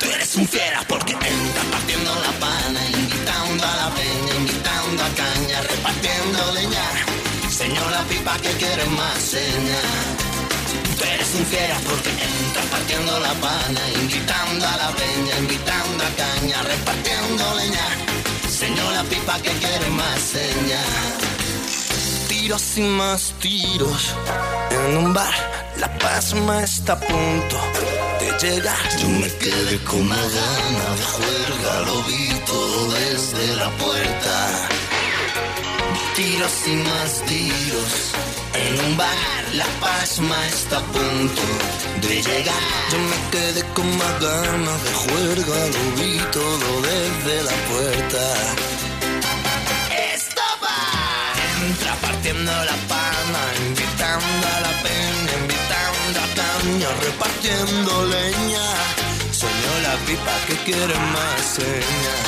Tú 0.00 0.06
eres 0.06 0.34
un 0.34 0.48
fiera 0.48 0.82
porque 0.88 1.12
partiendo 1.12 2.14
la 2.14 2.32
pana, 2.40 2.80
invitando 2.88 3.64
a 3.64 3.76
la 3.76 3.90
peña, 3.94 4.34
invitando 4.34 5.04
a 5.04 5.08
caña, 5.10 5.60
repartiendo 5.60 6.52
leña. 6.54 6.97
Señora 7.78 8.02
pipa 8.08 8.36
que 8.38 8.50
quiere 8.56 8.84
más 8.86 9.18
seña. 9.18 9.80
Tú 10.98 11.04
eres 11.04 11.32
un 11.34 11.44
porque 11.88 12.10
entras 12.10 12.66
partiendo 12.72 13.20
la 13.20 13.32
pana, 13.34 13.80
invitando 14.00 14.66
a 14.66 14.76
la 14.78 14.90
peña, 14.90 15.38
invitando 15.38 16.04
a 16.04 16.10
caña, 16.22 16.62
repartiendo 16.62 17.54
leña. 17.54 17.88
Señora 18.50 19.04
pipa 19.04 19.36
que 19.42 19.52
quiere 19.62 19.90
más 19.90 20.18
seña. 20.20 20.80
Tiros 22.26 22.78
y 22.78 22.80
más 22.82 23.32
tiros 23.38 24.12
en 24.70 24.96
un 24.96 25.14
bar, 25.14 25.34
la 25.76 25.88
pasma 25.98 26.64
está 26.64 26.94
a 26.94 27.00
punto 27.00 27.56
de 28.18 28.28
llegar. 28.44 28.98
Yo 28.98 29.08
me 29.08 29.32
quedé 29.36 29.78
con 29.84 30.00
una 30.00 30.16
gana 30.16 30.86
de 30.98 31.04
juerga, 31.14 31.80
lo 31.86 32.02
vi 32.02 32.28
todo 32.44 32.90
desde 32.90 33.54
la 33.54 33.70
puerta 33.70 34.77
tiros 36.18 36.56
y 36.66 36.74
más 36.88 37.10
tiros. 37.26 37.92
En 38.64 38.72
un 38.86 38.96
bar, 38.96 39.42
la 39.54 39.68
pasma 39.80 40.38
está 40.48 40.78
a 40.78 40.86
punto 40.96 41.42
de 42.02 42.14
llegar. 42.28 42.72
Yo 42.92 42.98
me 43.12 43.18
quedé 43.34 43.62
con 43.74 43.88
más 43.96 44.14
ganas 44.20 44.80
de 44.86 44.92
juerga, 45.02 45.58
lo 45.74 45.82
vi 45.98 46.14
todo 46.38 46.68
desde 46.90 47.34
la 47.48 47.56
puerta. 47.70 48.22
Estaba 50.14 50.74
entra 51.62 51.92
partiendo 52.06 52.52
la 52.70 52.78
pana, 52.92 53.42
invitando 53.68 54.44
a 54.56 54.58
la 54.66 54.74
peña, 54.86 55.32
invitando 55.44 56.16
a 56.26 56.28
caña, 56.40 56.88
repartiendo 57.06 57.90
leña. 58.16 58.66
Soñó 59.40 59.72
la 59.86 59.94
pipa 60.06 60.34
que 60.46 60.56
quiere 60.66 60.94
más 61.14 61.40
señas. 61.58 62.27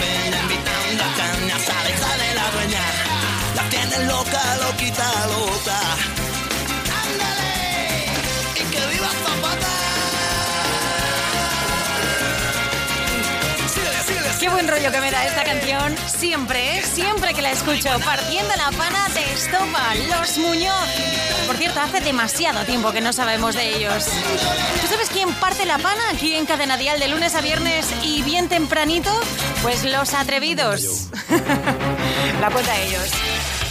tienes 3.91 4.07
loca, 4.07 4.55
loquita, 4.57 5.27
loca. 5.27 5.79
¡Ándale! 7.03 8.05
¡Y 8.55 8.63
que 8.71 8.87
viva 8.87 9.07
Zapata! 9.07 9.67
Qué 14.39 14.49
buen 14.49 14.67
rollo 14.67 14.91
que 14.91 14.99
me 14.99 15.11
da 15.11 15.23
esta 15.25 15.43
canción. 15.43 15.95
Siempre, 16.07 16.77
¿eh? 16.77 16.83
siempre 16.83 17.33
que 17.35 17.43
la 17.43 17.51
escucho. 17.51 17.89
Partiendo 18.03 18.55
la 18.55 18.71
pana 18.71 19.07
de 19.09 19.33
Estopa, 19.33 19.93
Los 20.09 20.37
Muñoz. 20.39 20.89
Por 21.45 21.57
cierto, 21.57 21.79
hace 21.79 21.99
demasiado 22.01 22.63
tiempo 22.65 22.91
que 22.91 23.01
no 23.01 23.13
sabemos 23.13 23.53
de 23.53 23.77
ellos. 23.77 24.05
¿Tú 24.81 24.87
sabes 24.87 25.09
quién 25.09 25.31
parte 25.35 25.65
la 25.67 25.77
pana 25.77 26.01
aquí 26.11 26.33
en 26.33 26.47
Cadena 26.47 26.77
Dial 26.77 26.99
de 26.99 27.07
lunes 27.09 27.35
a 27.35 27.41
viernes 27.41 27.87
y 28.03 28.23
bien 28.23 28.49
tempranito? 28.49 29.11
Pues 29.61 29.83
los 29.83 30.15
atrevidos. 30.15 31.07
la 32.41 32.49
cuenta 32.49 32.73
de 32.73 32.87
ellos. 32.87 33.11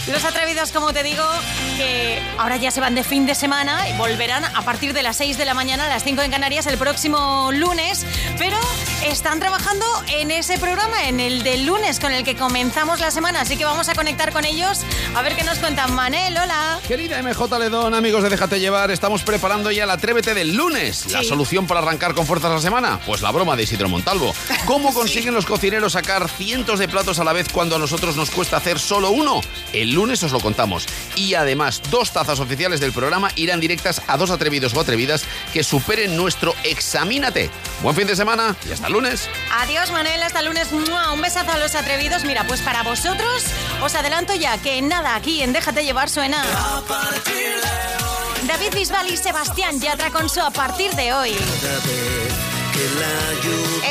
Los 0.07 0.25
atrevidos, 0.25 0.71
como 0.71 0.93
te 0.93 1.03
digo, 1.03 1.23
que 1.77 2.19
ahora 2.39 2.57
ya 2.57 2.71
se 2.71 2.81
van 2.81 2.95
de 2.95 3.03
fin 3.03 3.27
de 3.27 3.35
semana 3.35 3.87
y 3.87 3.95
volverán 3.97 4.43
a 4.43 4.61
partir 4.63 4.93
de 4.93 5.03
las 5.03 5.17
6 5.17 5.37
de 5.37 5.45
la 5.45 5.53
mañana 5.53 5.85
a 5.85 5.89
las 5.89 6.03
5 6.03 6.23
en 6.23 6.31
Canarias 6.31 6.65
el 6.65 6.77
próximo 6.77 7.51
lunes, 7.53 8.03
pero 8.39 8.57
están 9.05 9.39
trabajando 9.39 9.85
en 10.07 10.31
ese 10.31 10.57
programa, 10.57 11.07
en 11.07 11.19
el 11.19 11.43
del 11.43 11.65
lunes 11.65 11.99
con 11.99 12.11
el 12.11 12.23
que 12.23 12.35
comenzamos 12.35 12.99
la 12.99 13.11
semana, 13.11 13.41
así 13.41 13.57
que 13.57 13.65
vamos 13.65 13.89
a 13.89 13.95
conectar 13.95 14.33
con 14.33 14.43
ellos 14.43 14.79
a 15.15 15.21
ver 15.21 15.35
qué 15.35 15.43
nos 15.43 15.59
cuentan. 15.59 15.93
Manel, 15.93 16.35
hola. 16.35 16.79
Querida 16.87 17.21
MJ 17.21 17.59
Ledón, 17.59 17.93
amigos 17.93 18.23
de 18.23 18.29
Déjate 18.29 18.59
Llevar, 18.59 18.89
estamos 18.89 19.21
preparando 19.21 19.69
ya 19.69 19.83
el 19.83 19.89
Atrévete 19.91 20.33
del 20.33 20.55
lunes. 20.55 21.11
¿La 21.11 21.23
solución 21.23 21.67
para 21.67 21.79
arrancar 21.79 22.15
con 22.15 22.25
fuerzas 22.25 22.51
la 22.51 22.59
semana? 22.59 22.99
Pues 23.05 23.21
la 23.21 23.31
broma 23.31 23.55
de 23.55 23.63
Isidro 23.63 23.87
Montalvo. 23.87 24.33
¿Cómo 24.65 24.93
consiguen 24.93 25.35
los 25.35 25.45
cocineros 25.45 25.93
sacar 25.93 26.27
cientos 26.27 26.79
de 26.79 26.87
platos 26.87 27.19
a 27.19 27.23
la 27.23 27.33
vez 27.33 27.47
cuando 27.49 27.75
a 27.75 27.79
nosotros 27.79 28.15
nos 28.15 28.31
cuesta 28.31 28.57
hacer 28.57 28.79
solo 28.79 29.11
uno? 29.11 29.41
El 29.73 29.90
lunes 29.91 30.23
os 30.23 30.31
lo 30.31 30.39
contamos. 30.39 30.85
Y 31.15 31.33
además, 31.35 31.81
dos 31.89 32.11
tazas 32.11 32.39
oficiales 32.39 32.79
del 32.79 32.91
programa 32.91 33.31
irán 33.35 33.59
directas 33.59 34.01
a 34.07 34.17
dos 34.17 34.31
atrevidos 34.31 34.73
o 34.73 34.79
atrevidas 34.79 35.23
que 35.53 35.63
superen 35.63 36.17
nuestro 36.17 36.53
Examínate. 36.63 37.49
Buen 37.81 37.95
fin 37.95 38.07
de 38.07 38.15
semana 38.15 38.55
y 38.67 38.71
hasta 38.71 38.87
el 38.87 38.93
lunes. 38.93 39.29
Adiós, 39.53 39.91
Manel, 39.91 40.23
hasta 40.23 40.39
el 40.39 40.47
lunes. 40.47 40.69
Un 40.71 41.21
besazo 41.21 41.51
a 41.51 41.57
los 41.57 41.75
atrevidos. 41.75 42.23
Mira, 42.23 42.45
pues 42.47 42.61
para 42.61 42.83
vosotros 42.83 43.43
os 43.81 43.95
adelanto 43.95 44.35
ya 44.35 44.57
que 44.57 44.81
nada 44.81 45.15
aquí 45.15 45.41
en 45.41 45.53
Déjate 45.53 45.83
Llevar 45.83 46.09
suena. 46.09 46.43
David 48.47 48.73
Bisbal 48.73 49.11
y 49.11 49.17
Sebastián 49.17 49.79
Yatra 49.79 50.09
con 50.11 50.29
su 50.29 50.41
a 50.41 50.51
partir 50.51 50.91
de 50.93 51.13
hoy. 51.13 51.35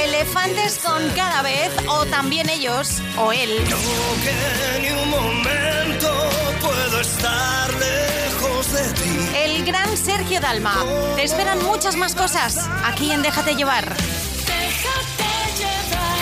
Elefantes 0.05 0.79
con 0.79 1.09
cada 1.11 1.43
vez, 1.43 1.71
o 1.89 2.07
también 2.07 2.49
ellos, 2.49 3.01
o 3.19 3.33
él. 3.33 3.51
Yo 3.69 3.77
que 4.25 4.81
ni 4.83 4.91
un 4.91 5.11
momento 5.11 6.31
puedo 6.61 7.01
estar 7.01 7.71
lejos 7.75 8.73
de 8.73 8.93
ti. 8.95 9.31
El 9.37 9.65
gran 9.65 9.97
Sergio 9.97 10.41
Dalma. 10.41 10.75
Te 11.17 11.23
esperan 11.23 11.63
muchas 11.65 11.95
más 11.97 12.15
cosas 12.15 12.69
aquí 12.85 13.13
en 13.13 13.23
Déjate 13.23 13.55
llevar. 13.55 13.95
Déjate 13.95 15.25
llevar. 15.59 16.21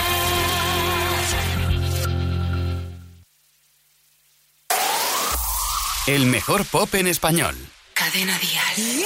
El 6.07 6.25
mejor 6.27 6.65
pop 6.65 6.93
en 6.95 7.07
español. 7.07 7.55
Cadena 7.93 8.37
Dial. 8.39 8.75
Si 8.75 9.05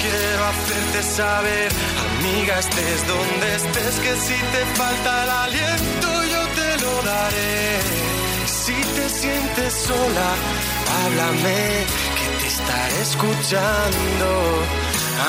quiero 0.00 0.44
hacerte 0.44 1.02
saber, 1.02 1.68
amiga, 2.06 2.58
estés 2.58 3.06
donde 3.06 3.46
estés, 3.56 3.94
que 4.04 4.16
si 4.26 4.38
te 4.54 4.62
falta 4.76 5.24
el 5.24 5.30
aliento 5.30 6.08
yo 6.32 6.42
te 6.58 6.70
lo 6.84 7.02
daré. 7.02 7.80
Si 8.46 8.74
te 8.96 9.08
sientes 9.08 9.74
sola, 9.74 10.30
háblame, 10.98 11.60
que 12.18 12.26
te 12.40 12.46
estaré 12.54 13.00
escuchando, 13.02 14.28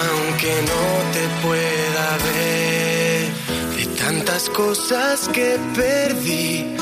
aunque 0.01 0.53
no 0.71 0.83
te 1.15 1.23
pueda 1.43 2.07
ver. 2.27 3.29
De 3.77 3.85
tantas 4.03 4.49
cosas 4.49 5.27
que 5.29 5.57
perdí, 5.75 6.75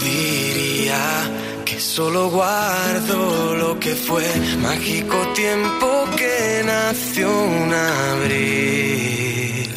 diría 0.00 1.39
que 1.70 1.78
solo 1.78 2.28
guardo 2.30 3.54
lo 3.54 3.78
que 3.78 3.94
fue 3.94 4.26
mágico 4.58 5.16
tiempo 5.34 6.04
que 6.16 6.62
nació 6.64 7.30
un 7.30 7.72
abril. 7.72 9.72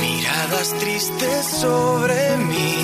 Miradas 0.00 0.74
tristes 0.80 1.46
sobre 1.46 2.36
mí 2.38 2.74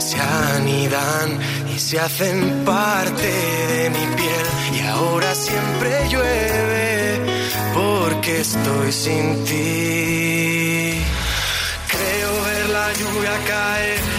se 0.00 0.18
anidan 0.18 1.38
y 1.72 1.78
se 1.78 2.00
hacen 2.00 2.64
parte 2.64 3.30
de 3.72 3.90
mi 3.90 4.06
piel 4.16 4.46
y 4.74 4.80
ahora 4.88 5.32
siempre 5.32 6.08
llueve 6.08 7.20
porque 7.74 8.40
estoy 8.40 8.90
sin 8.90 9.44
ti. 9.44 11.00
Creo 11.92 12.42
ver 12.42 12.68
la 12.70 12.92
lluvia 12.92 13.38
caer 13.46 14.15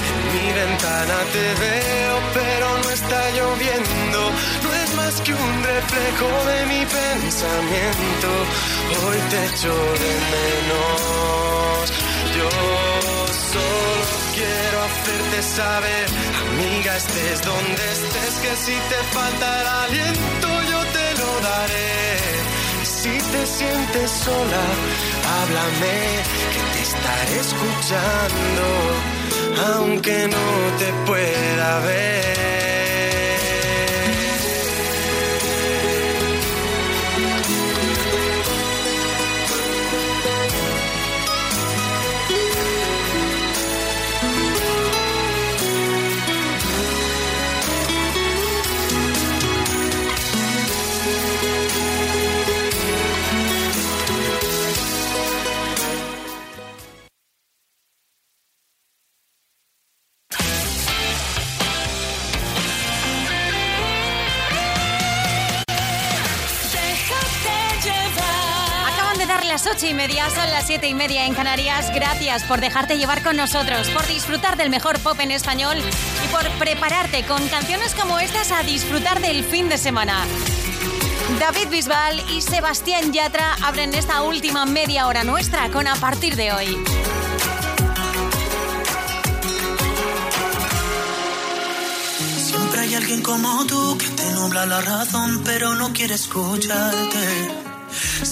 mi 0.48 0.54
ventana, 0.54 1.18
te 1.34 1.46
veo, 1.66 2.16
pero 2.34 2.68
no 2.84 2.90
está 2.90 3.22
lloviendo. 3.32 4.20
No 4.64 4.70
es 4.84 4.94
más 4.96 5.22
que 5.22 5.34
un 5.34 5.64
reflejo 5.64 6.30
de 6.52 6.60
mi 6.72 6.86
pensamiento. 6.86 8.30
Hoy 9.04 9.20
te 9.32 9.40
echo 9.46 9.74
de 10.04 10.14
menos. 10.36 11.84
Yo 12.38 12.50
solo 13.52 14.18
quiero 14.38 14.78
hacerte 14.88 15.40
saber, 15.42 16.06
amiga, 16.50 16.98
estés 16.98 17.42
donde 17.42 17.84
estés, 17.96 18.34
que 18.44 18.54
si 18.66 18.76
te 18.92 19.00
falta 19.16 19.48
el 19.62 19.68
aliento, 19.86 20.50
yo 20.72 20.80
te 20.96 21.08
lo 21.22 21.32
daré. 21.50 21.98
Si 22.84 23.14
te 23.34 23.42
sientes 23.46 24.12
sola, 24.12 24.66
háblame, 25.36 25.98
que 26.54 26.62
te 26.74 26.82
estaré 26.90 27.36
escuchando, 27.40 28.64
aunque 29.58 30.28
no 30.28 30.78
te 30.78 30.93
pueda 31.06 31.80
ver. 31.82 32.67
Las 69.58 69.76
ocho 69.76 69.88
y 69.88 69.93
media, 69.96 70.30
son 70.30 70.48
las 70.52 70.67
siete 70.67 70.88
y 70.88 70.93
media 70.93 71.26
en 71.26 71.34
Canarias. 71.34 71.91
Gracias 71.91 72.43
por 72.43 72.62
dejarte 72.62 72.96
llevar 72.96 73.24
con 73.24 73.36
nosotros, 73.36 73.89
por 73.89 74.06
disfrutar 74.06 74.56
del 74.56 74.70
mejor 74.70 75.00
pop 75.00 75.20
en 75.20 75.32
español 75.32 75.78
y 75.80 76.28
por 76.28 76.48
prepararte 76.60 77.24
con 77.24 77.48
canciones 77.48 77.96
como 77.96 78.20
estas 78.20 78.52
a 78.52 78.62
disfrutar 78.62 79.20
del 79.20 79.43
fin 79.43 79.67
de 79.67 79.80
semana. 79.80 80.24
David 81.39 81.70
Bisbal 81.72 82.24
y 82.30 82.41
Sebastián 82.41 83.12
Yatra 83.12 83.56
abren 83.63 83.96
esta 83.96 84.22
última 84.22 84.67
media 84.67 85.08
hora 85.08 85.24
nuestra 85.24 85.72
con 85.72 85.88
a 85.88 85.96
partir 85.96 86.36
de 86.36 86.52
hoy. 86.52 86.78
Siempre 92.46 92.82
hay 92.82 92.93
alguien 92.93 93.24
como 93.24 93.65
tú 93.65 93.98
que 93.98 94.08
te 94.08 94.32
nubla 94.34 94.67
la 94.67 94.82
razón, 94.82 95.41
pero 95.43 95.74
no 95.74 95.91
quiere 95.93 96.13
escucharte. 96.13 97.67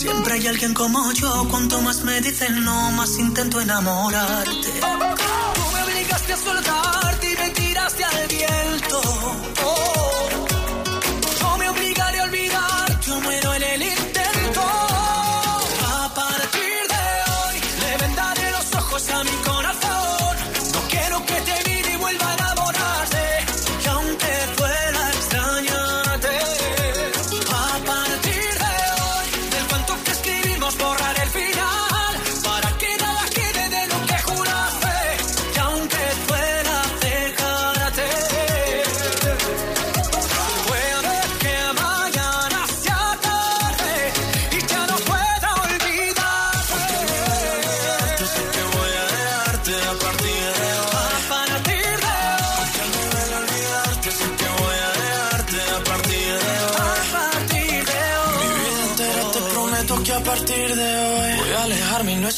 Siempre 0.06 0.34
hay 0.36 0.46
alguien 0.46 0.76
como 0.76 1.12
yo, 1.14 1.48
cuanto 1.50 1.82
más 1.82 2.04
me 2.04 2.22
dicen 2.22 2.64
no, 2.64 2.92
más 2.92 3.18
intento 3.18 3.60
enamorarte. 3.60 4.52
Tú 4.54 5.62
me 5.74 5.82
obligaste 5.82 6.34
a 6.34 6.38
soltarte 6.38 7.32
y 7.32 7.36
me 7.36 7.50
tiraste 7.50 8.04
al 8.04 8.28
viento. 8.28 9.02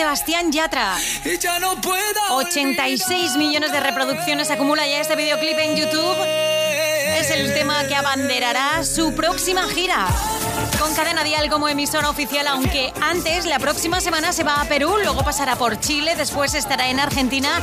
Sebastián 0.00 0.50
Yatra. 0.50 0.96
Y 1.26 1.36
ya 1.36 1.58
no 1.58 1.78
puedo 1.78 2.20
86 2.30 3.36
millones 3.36 3.70
de 3.70 3.80
reproducciones 3.80 4.50
acumula 4.50 4.86
ya 4.86 4.98
este 4.98 5.14
videoclip 5.14 5.58
en 5.58 5.76
YouTube. 5.76 6.16
Es 7.18 7.30
el 7.30 7.52
tema 7.52 7.86
que 7.86 7.94
abanderará 7.94 8.82
su 8.82 9.14
próxima 9.14 9.68
gira. 9.68 10.08
Con 10.80 10.94
Cadena 10.94 11.22
Dial 11.24 11.50
como 11.50 11.68
emisora 11.68 12.08
oficial, 12.08 12.46
aunque 12.48 12.90
antes, 13.02 13.44
la 13.44 13.58
próxima 13.58 14.00
semana 14.00 14.32
se 14.32 14.44
va 14.44 14.62
a 14.62 14.64
Perú, 14.64 14.96
luego 15.02 15.22
pasará 15.22 15.54
por 15.56 15.78
Chile, 15.78 16.14
después 16.16 16.54
estará 16.54 16.88
en 16.88 16.98
Argentina. 16.98 17.60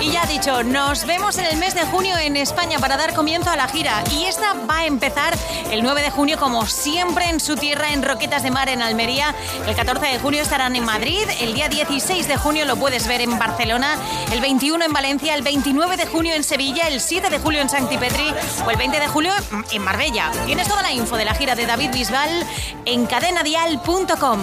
Y 0.00 0.12
ya 0.12 0.24
dicho, 0.24 0.62
nos 0.62 1.04
vemos 1.04 1.36
en 1.36 1.44
el 1.44 1.58
mes 1.58 1.74
de 1.74 1.82
junio 1.82 2.16
en 2.16 2.38
España 2.38 2.78
para 2.78 2.96
dar 2.96 3.12
comienzo 3.12 3.50
a 3.50 3.56
la 3.56 3.68
gira. 3.68 4.02
Y 4.12 4.24
esta 4.24 4.54
va 4.54 4.78
a 4.78 4.86
empezar 4.86 5.36
el 5.70 5.82
9 5.82 6.00
de 6.00 6.10
junio, 6.10 6.38
como 6.38 6.64
siempre, 6.66 7.28
en 7.28 7.38
su 7.38 7.54
tierra, 7.56 7.92
en 7.92 8.02
Roquetas 8.02 8.42
de 8.42 8.50
Mar, 8.50 8.70
en 8.70 8.80
Almería. 8.80 9.34
El 9.66 9.76
14 9.76 10.06
de 10.06 10.18
junio 10.18 10.40
estarán 10.40 10.74
en 10.74 10.84
Madrid. 10.84 11.28
El 11.40 11.52
día 11.52 11.68
16 11.68 12.26
de 12.26 12.36
junio 12.38 12.64
lo 12.64 12.76
puedes 12.76 13.06
ver 13.06 13.20
en 13.20 13.38
Barcelona. 13.38 13.98
El 14.32 14.40
21 14.40 14.86
en 14.86 14.92
Valencia. 14.92 15.34
El 15.34 15.42
29 15.42 15.98
de 15.98 16.06
junio 16.06 16.32
en 16.32 16.42
Sevilla. 16.42 16.88
El 16.88 17.02
7 17.02 17.28
de 17.28 17.38
julio 17.38 17.60
en 17.60 17.68
Sancti-Petri. 17.68 18.34
O 18.66 18.70
el 18.70 18.76
20 18.78 19.00
de 19.00 19.08
julio 19.08 19.32
en 19.70 19.82
Marbella. 19.82 20.30
Tienes 20.46 20.66
toda 20.66 20.80
la 20.80 20.92
info 20.92 21.18
de 21.18 21.26
la 21.26 21.34
gira 21.34 21.54
de 21.54 21.66
David 21.66 21.90
Bisbal 21.92 22.46
en 22.84 23.06
cadenadial.com. 23.06 24.40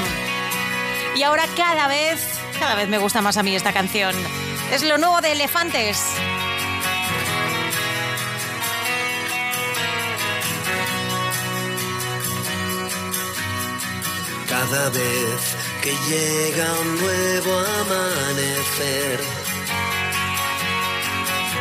Y 1.16 1.24
ahora 1.24 1.46
cada 1.56 1.88
vez, 1.88 2.26
cada 2.60 2.76
vez 2.76 2.88
me 2.88 2.98
gusta 2.98 3.22
más 3.22 3.38
a 3.38 3.44
mí 3.44 3.56
esta 3.56 3.74
canción. 3.74 4.16
Es 4.72 4.84
lo 4.84 4.98
nuevo 4.98 5.22
de 5.22 5.34
Elefantes. 5.34 6.02
Cada 14.48 14.90
vez 14.90 15.56
que 15.82 15.92
llega 16.10 16.72
un 16.82 17.02
nuevo 17.02 17.60
amanecer, 17.82 19.20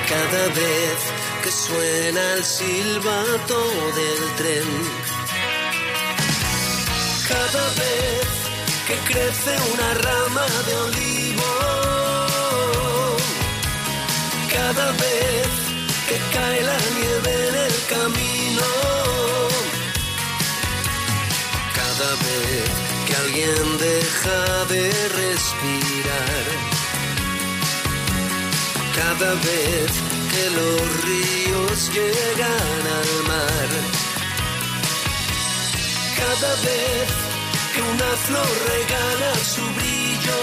cada 0.08 0.46
vez 0.48 0.98
que 1.42 1.50
suena 1.50 2.34
el 2.34 2.44
silbato 2.44 3.60
del 3.96 4.36
tren, 4.36 4.99
cada 7.32 7.64
vez 7.82 8.28
que 8.86 8.96
crece 9.12 9.52
una 9.72 9.90
rama 10.06 10.46
de 10.66 10.74
olivo, 10.86 11.52
cada 14.56 14.88
vez 15.04 15.48
que 16.08 16.16
cae 16.34 16.60
la 16.70 16.78
nieve 16.96 17.32
en 17.48 17.54
el 17.66 17.76
camino. 17.94 18.68
Cada 21.80 22.10
vez 22.26 22.70
que 23.06 23.14
alguien 23.24 23.78
deja 23.78 24.40
de 24.74 24.84
respirar, 25.20 26.46
cada 29.00 29.30
vez 29.48 29.90
que 30.32 30.44
los 30.58 30.80
ríos 31.06 31.90
llegan 31.96 32.82
al 32.98 33.12
mar, 33.30 33.99
cada 36.20 36.52
vez 36.68 37.08
que 37.72 37.80
una 37.82 38.10
flor 38.26 38.52
regala 38.74 39.30
su 39.54 39.64
brillo, 39.78 40.40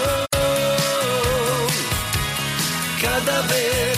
cada 3.02 3.38
vez 3.54 3.98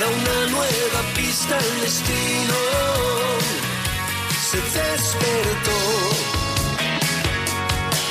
da 0.00 0.06
una 0.20 0.38
nueva 0.56 1.00
pista 1.16 1.54
al 1.56 1.80
destino, 1.80 2.58
se 4.48 4.58
despertó 4.78 5.80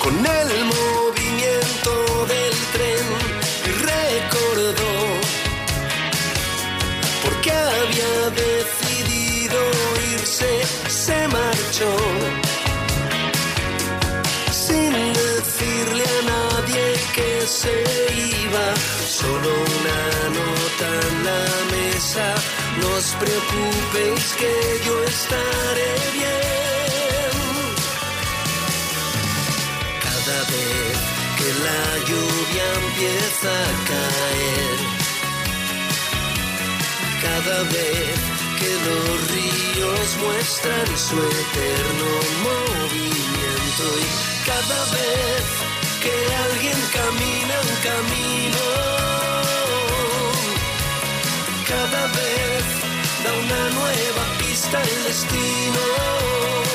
con 0.04 0.16
el 0.42 0.50
movimiento 0.76 1.92
del 2.34 2.56
tren 2.74 3.06
y 3.68 3.72
recordó 3.94 4.96
porque 7.24 7.52
había 7.52 8.16
decidido 8.46 9.60
irse, 10.14 10.52
se 10.90 11.28
marchó 11.28 11.92
sin 14.78 15.14
decirle 15.14 16.06
a 16.20 16.22
nadie 16.34 16.84
que 17.16 17.32
se 17.60 17.76
iba, 18.44 18.66
solo 19.20 19.50
una 19.76 20.02
nota 20.40 20.88
en 21.08 21.16
la 21.30 21.46
mesa, 21.76 22.26
no 22.80 22.88
os 23.00 23.08
preocupéis 23.22 24.26
que 24.42 24.54
yo 24.86 24.96
estaré 25.16 25.94
bien. 26.20 27.34
Cada 30.08 30.40
vez 30.54 30.96
que 31.40 31.50
la 31.68 31.84
lluvia 32.10 32.66
empieza 32.84 33.52
a 33.70 33.76
caer, 33.92 34.78
cada 37.26 37.58
vez 37.76 38.18
que 38.60 38.72
los 38.88 39.16
ríos 39.34 40.08
muestran 40.24 40.88
su 41.08 41.18
eterno 41.42 42.10
movimiento 42.48 43.27
cada 43.78 44.86
vez 44.86 45.46
que 46.02 46.36
alguien 46.36 46.80
camina 46.94 47.56
un 47.62 47.76
camino, 47.84 48.64
cada 51.68 52.08
vez 52.08 52.64
da 53.24 53.34
una 53.34 53.70
nueva 53.70 54.24
pista 54.40 54.82
el 54.82 55.04
destino. 55.04 56.67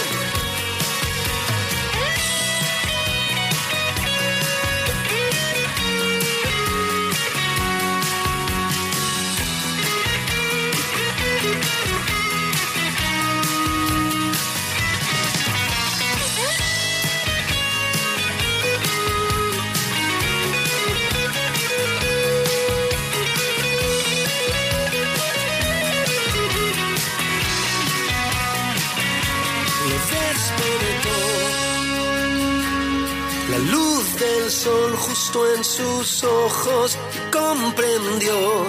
Justo 35.02 35.52
en 35.54 35.64
sus 35.64 36.22
ojos 36.22 36.96
comprendió 37.32 38.66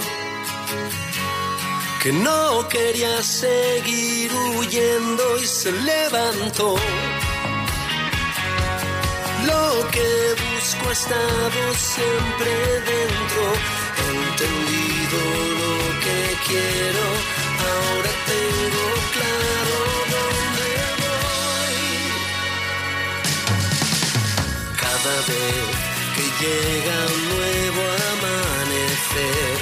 que 2.01 2.11
no 2.11 2.67
quería 2.69 3.21
seguir 3.21 4.31
huyendo 4.57 5.23
y 5.37 5.45
se 5.45 5.71
levantó. 5.71 6.75
Lo 9.45 9.89
que 9.91 10.09
busco 10.43 10.89
ha 10.89 10.93
estado 10.93 11.61
siempre 11.93 12.51
dentro, 12.91 13.43
he 13.99 14.07
entendido 14.25 15.17
lo 15.61 15.75
que 16.03 16.19
quiero, 16.47 17.05
ahora 17.71 18.11
tengo 18.31 18.85
claro 19.15 19.75
dónde 20.13 20.69
voy. 21.03 21.77
Cada 24.81 25.15
vez 25.27 25.92
llega 26.43 26.95
un 27.15 27.21
nuevo 27.35 27.81
amanecer, 28.13 29.57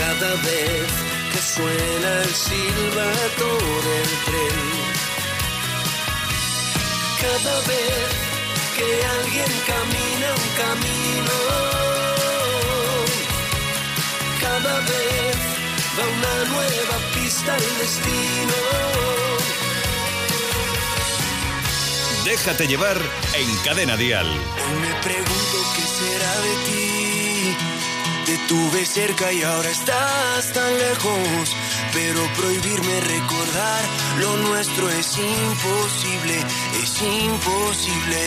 cada 0.00 0.32
vez 0.48 0.88
que 1.32 1.40
suena 1.54 2.10
el 2.22 2.34
silbato 2.46 3.48
del 3.86 4.10
tren. 4.26 4.58
Cada 7.24 7.56
vez 7.72 8.08
que 8.76 8.88
alguien 9.18 9.52
camina 9.72 10.28
un 10.42 10.48
camino, 10.62 11.36
cada 14.46 14.74
vez 14.92 15.36
va 15.96 16.04
una 16.18 16.36
nueva 16.54 16.96
pista 17.14 17.54
al 17.54 17.66
destino. 17.80 19.07
Déjate 22.28 22.66
llevar 22.66 22.98
en 23.38 23.56
Cadena 23.64 23.96
Dial. 23.96 24.26
Hoy 24.26 24.80
me 24.82 24.94
pregunto 25.02 25.56
qué 25.74 25.80
será 25.80 26.40
de 26.40 26.54
ti. 26.66 27.56
Te 28.26 28.38
tuve 28.48 28.84
cerca 28.84 29.32
y 29.32 29.42
ahora 29.42 29.70
estás 29.70 30.52
tan 30.52 30.78
lejos. 30.78 31.56
Pero 31.94 32.20
prohibirme 32.36 33.00
recordar 33.00 33.82
lo 34.20 34.36
nuestro 34.48 34.90
es 34.90 35.16
imposible, 35.16 36.44
es 36.82 37.00
imposible. 37.00 38.20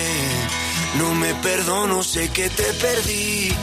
No 0.97 1.14
me 1.14 1.36
perdono, 1.36 2.02
sé 2.02 2.32
que 2.32 2.49
te 2.49 2.74
perdí. 2.74 3.54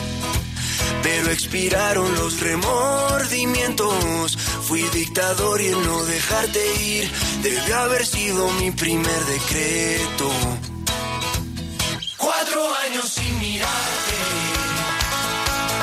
Pero 1.11 1.31
expiraron 1.31 2.13
los 2.15 2.39
remordimientos. 2.39 4.37
Fui 4.67 4.83
dictador 4.93 5.59
y 5.59 5.67
el 5.67 5.81
no 5.87 6.03
dejarte 6.05 6.61
ir 6.83 7.11
debe 7.41 7.73
haber 7.73 8.05
sido 8.05 8.47
mi 8.59 8.69
primer 8.69 9.21
decreto. 9.25 10.29
Cuatro 12.15 12.61
años 12.85 13.09
sin 13.09 13.39
mirarte, 13.39 14.17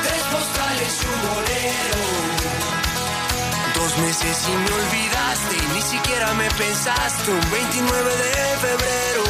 tres 0.07 0.23
postales 0.33 0.93
y 1.03 1.07
un 1.15 1.21
bolero. 1.29 2.03
Dos 3.75 3.93
meses 4.07 4.37
y 4.47 4.55
me 4.63 4.71
olvidaste, 4.81 5.57
ni 5.75 5.83
siquiera 5.83 6.35
me 6.35 6.49
pensaste. 6.51 7.31
Un 7.33 7.51
29 7.51 8.11
de 8.25 8.35
febrero, 8.67 9.25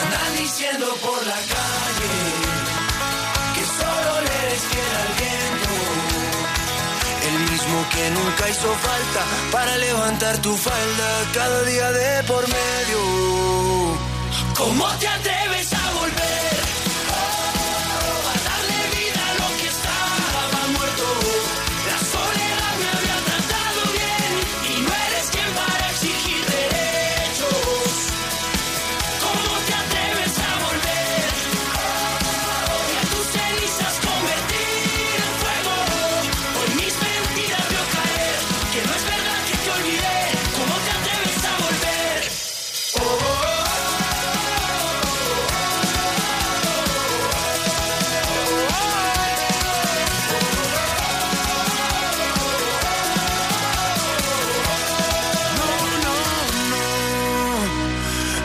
andan 0.00 0.32
diciendo 0.38 0.86
por 1.02 1.26
la 1.26 1.36
calle 1.52 2.41
viento. 5.20 5.70
El 7.28 7.38
mismo 7.50 7.86
que 7.92 8.10
nunca 8.10 8.48
hizo 8.50 8.74
falta 8.88 9.22
para 9.50 9.78
levantar 9.78 10.38
tu 10.38 10.56
falda 10.56 11.08
cada 11.32 11.62
día 11.62 11.92
de 11.92 12.22
por 12.24 12.42
medio. 12.42 13.00
¿Cómo 14.56 14.86
te 14.98 15.08
atreves 15.08 15.41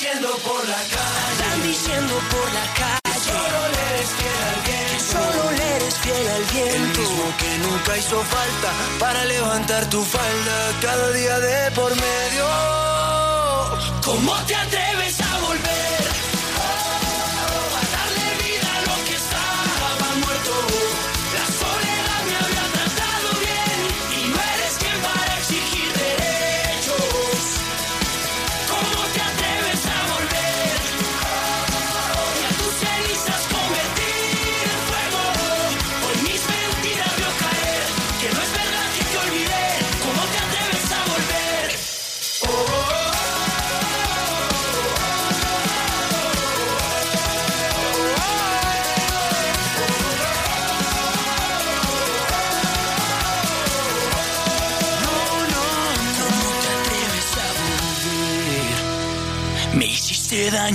Diciendo 0.00 0.30
por 0.48 0.66
la 0.66 0.82
calle. 0.94 1.20
Andan 1.28 1.62
diciendo 1.62 2.14
por 2.32 2.46
la 2.54 2.66
calle. 2.80 3.00
Que 3.04 3.20
solo 3.28 3.58
le 3.72 3.80
eres 3.92 4.08
fiel 4.16 4.38
al 4.48 4.60
viento. 4.64 4.96
Que 4.96 5.00
solo 5.12 5.42
le 5.58 5.76
eres 5.76 5.94
fiel 5.98 6.28
al 6.36 6.44
viento. 6.54 7.00
El 7.00 7.06
mismo 7.06 7.24
que 7.36 7.58
nunca 7.58 7.96
hizo 7.98 8.22
falta 8.22 8.70
para 8.98 9.24
levantar 9.26 9.90
tu 9.90 10.02
falda 10.02 10.56
cada 10.80 11.12
día 11.12 11.38
de 11.40 11.70
por 11.72 11.90
medio. 11.94 12.46
¿Cómo 14.02 14.34
te 14.46 14.54
atreves 14.54 15.09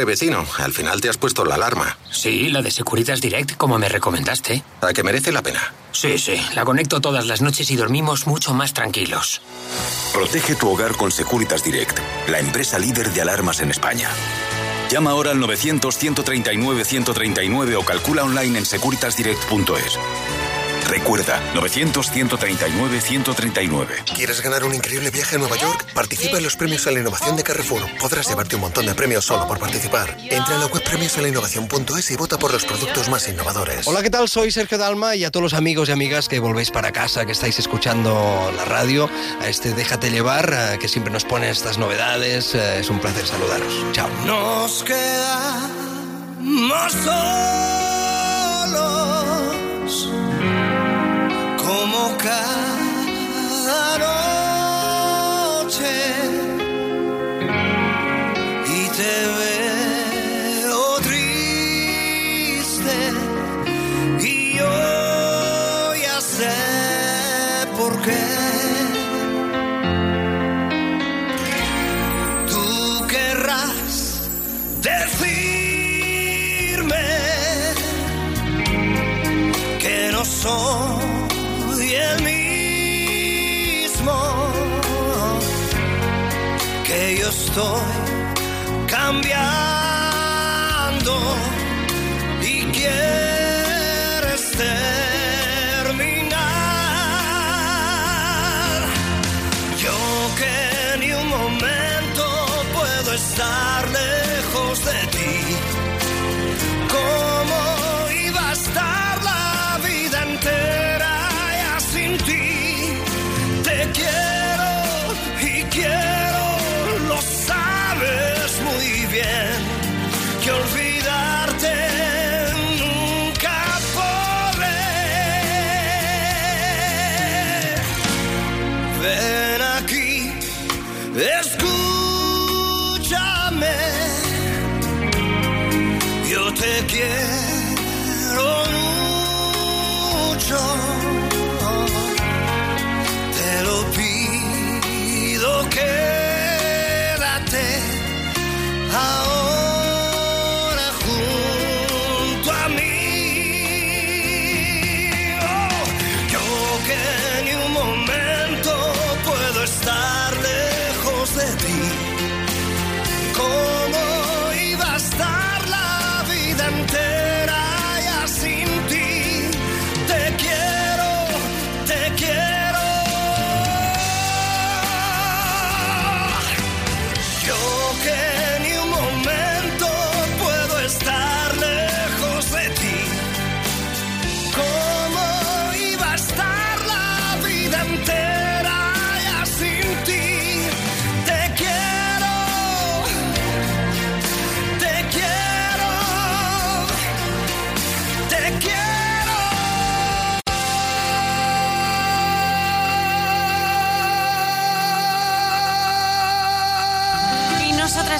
Hombre, 0.00 0.12
vecino, 0.12 0.46
al 0.56 0.72
final 0.72 1.02
te 1.02 1.10
has 1.10 1.18
puesto 1.18 1.44
la 1.44 1.56
alarma. 1.56 1.98
Sí, 2.10 2.48
la 2.48 2.62
de 2.62 2.70
Securitas 2.70 3.20
Direct, 3.20 3.58
como 3.58 3.78
me 3.78 3.86
recomendaste. 3.86 4.64
¿A 4.80 4.94
que 4.94 5.02
merece 5.02 5.30
la 5.30 5.42
pena? 5.42 5.74
Sí, 5.92 6.16
sí, 6.16 6.40
la 6.54 6.64
conecto 6.64 7.02
todas 7.02 7.26
las 7.26 7.42
noches 7.42 7.70
y 7.70 7.76
dormimos 7.76 8.26
mucho 8.26 8.54
más 8.54 8.72
tranquilos. 8.72 9.42
Protege 10.14 10.54
tu 10.54 10.70
hogar 10.70 10.96
con 10.96 11.12
Securitas 11.12 11.62
Direct, 11.62 11.98
la 12.28 12.38
empresa 12.38 12.78
líder 12.78 13.12
de 13.12 13.20
alarmas 13.20 13.60
en 13.60 13.70
España. 13.70 14.08
Llama 14.90 15.10
ahora 15.10 15.32
al 15.32 15.38
900-139-139 15.38 17.76
o 17.76 17.84
calcula 17.84 18.24
online 18.24 18.60
en 18.60 18.64
securitasdirect.es. 18.64 19.98
Recuerda, 20.90 21.40
900-139-139. 21.54 23.86
¿Quieres 24.12 24.42
ganar 24.42 24.64
un 24.64 24.74
increíble 24.74 25.10
viaje 25.10 25.36
a 25.36 25.38
Nueva 25.38 25.56
York? 25.56 25.86
Participa 25.94 26.38
en 26.38 26.42
los 26.42 26.56
premios 26.56 26.84
a 26.88 26.90
la 26.90 26.98
innovación 26.98 27.36
de 27.36 27.44
Carrefour. 27.44 27.82
Podrás 28.00 28.28
llevarte 28.28 28.56
un 28.56 28.62
montón 28.62 28.86
de 28.86 28.94
premios 28.96 29.24
solo 29.24 29.46
por 29.46 29.60
participar. 29.60 30.16
Entra 30.18 30.54
en 30.54 30.60
la 30.60 30.66
web 30.66 30.82
premiosalainnovación.es 30.82 32.10
y 32.10 32.16
vota 32.16 32.40
por 32.40 32.52
los 32.52 32.64
productos 32.64 33.08
más 33.08 33.28
innovadores. 33.28 33.86
Hola, 33.86 34.02
¿qué 34.02 34.10
tal? 34.10 34.28
Soy 34.28 34.50
Sergio 34.50 34.78
Dalma 34.78 35.14
y 35.14 35.22
a 35.22 35.30
todos 35.30 35.44
los 35.44 35.54
amigos 35.54 35.88
y 35.88 35.92
amigas 35.92 36.28
que 36.28 36.40
volvéis 36.40 36.72
para 36.72 36.90
casa, 36.90 37.24
que 37.24 37.30
estáis 37.32 37.60
escuchando 37.60 38.52
la 38.56 38.64
radio, 38.64 39.08
a 39.40 39.48
este 39.48 39.72
Déjate 39.74 40.10
llevar, 40.10 40.52
eh, 40.52 40.76
que 40.80 40.88
siempre 40.88 41.12
nos 41.12 41.24
pone 41.24 41.50
estas 41.50 41.78
novedades. 41.78 42.56
Eh, 42.56 42.80
Es 42.80 42.90
un 42.90 42.98
placer 42.98 43.28
saludaros. 43.28 43.72
Chao. 43.92 44.08
Nos 44.26 44.82
quedamos 44.82 46.92
solos 46.92 47.30
como 49.90 50.59
cada 52.30 53.98
noche 55.58 55.94
y 58.66 58.88
te 58.96 59.12
veo 59.36 59.59
cambiando 88.88 90.14
y 92.42 92.54
quieres 92.76 94.42
terminar. 94.52 94.80
Yo 99.82 99.96
que 100.38 100.56
ni 101.00 101.10
un 101.12 101.28
momento 101.28 102.24
puedo 102.74 103.10
estar 103.14 103.49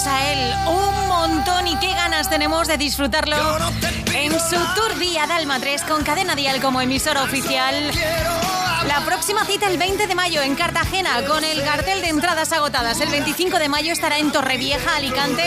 A 0.07 0.33
él 0.33 0.55
un 0.67 1.09
montón 1.09 1.67
y 1.67 1.77
qué 1.77 1.93
ganas 1.93 2.31
tenemos 2.31 2.67
de 2.67 2.79
disfrutarlo 2.79 3.37
en 4.15 4.33
su 4.33 4.57
tour 4.75 4.99
Vía 4.99 5.27
Dalma 5.27 5.61
3 5.61 5.83
con 5.83 6.05
Cadena 6.05 6.35
Dial 6.35 6.61
como 6.61 6.81
emisora 6.81 7.23
oficial. 7.23 7.91
La 8.91 9.05
próxima 9.05 9.45
cita 9.45 9.69
el 9.69 9.79
20 9.79 10.09
de 10.09 10.15
mayo 10.17 10.43
en 10.43 10.57
Cartagena 10.57 11.25
con 11.25 11.45
el 11.45 11.63
cartel 11.63 12.01
de 12.01 12.09
entradas 12.09 12.53
agotadas. 12.53 13.01
El 13.01 13.09
25 13.09 13.61
de 13.61 13.69
mayo 13.69 13.93
estará 13.93 14.19
en 14.19 14.33
Torrevieja, 14.33 14.97
Alicante. 14.97 15.45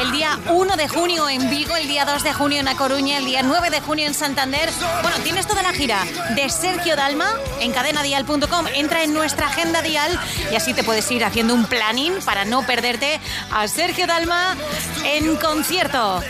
El 0.00 0.12
día 0.12 0.38
1 0.48 0.76
de 0.76 0.86
junio 0.86 1.28
en 1.28 1.50
Vigo, 1.50 1.74
el 1.74 1.88
día 1.88 2.04
2 2.04 2.22
de 2.22 2.32
junio 2.32 2.60
en 2.60 2.68
A 2.68 2.76
Coruña, 2.76 3.18
el 3.18 3.24
día 3.24 3.42
9 3.42 3.70
de 3.70 3.80
junio 3.80 4.06
en 4.06 4.14
Santander. 4.14 4.70
Bueno, 5.02 5.16
tienes 5.24 5.48
toda 5.48 5.64
la 5.64 5.72
gira 5.72 6.04
de 6.36 6.48
Sergio 6.48 6.94
Dalma 6.94 7.34
en 7.58 7.72
cadenadial.com. 7.72 8.68
Entra 8.76 9.02
en 9.02 9.12
nuestra 9.12 9.48
agenda 9.48 9.82
dial 9.82 10.16
y 10.52 10.54
así 10.54 10.72
te 10.72 10.84
puedes 10.84 11.10
ir 11.10 11.24
haciendo 11.24 11.52
un 11.52 11.64
planning 11.64 12.20
para 12.24 12.44
no 12.44 12.64
perderte 12.64 13.20
a 13.50 13.66
Sergio 13.66 14.06
Dalma 14.06 14.56
en 15.04 15.34
concierto. 15.34 16.22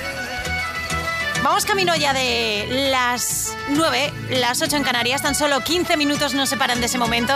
Vamos 1.45 1.67
camino 1.67 1.95
ya 1.95 2.15
de 2.15 2.89
las 2.91 3.55
9, 3.69 4.13
las 4.31 4.63
8 4.63 4.77
en 4.77 4.83
Canarias, 4.83 5.21
tan 5.21 5.35
solo 5.35 5.61
15 5.61 5.99
minutos 5.99 6.33
nos 6.33 6.49
separan 6.49 6.81
de 6.81 6.87
ese 6.87 6.97
momento. 6.97 7.35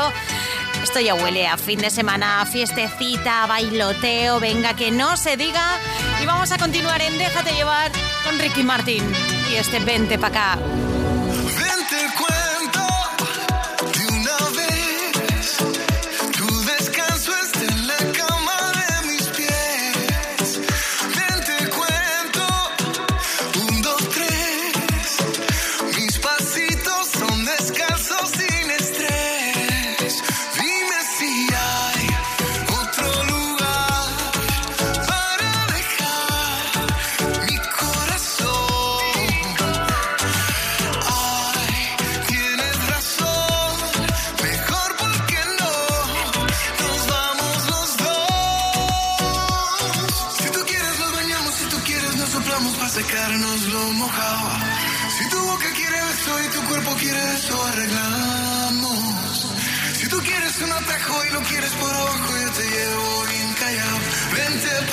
Esto 0.82 0.98
ya 0.98 1.14
huele 1.14 1.46
a 1.46 1.58
fin 1.58 1.78
de 1.78 1.90
semana, 1.90 2.46
fiestecita, 2.46 3.46
bailoteo, 3.46 4.40
venga 4.40 4.74
que 4.74 4.90
no 4.90 5.18
se 5.18 5.36
diga. 5.36 5.78
Y 6.22 6.24
vamos 6.24 6.50
a 6.52 6.56
continuar 6.56 7.02
en 7.02 7.18
Déjate 7.18 7.52
llevar 7.52 7.92
con 8.24 8.38
Ricky 8.38 8.62
Martin 8.62 9.04
y 9.52 9.56
este 9.56 9.78
Vente 9.78 10.18
pa' 10.18 10.28
acá. 10.28 10.58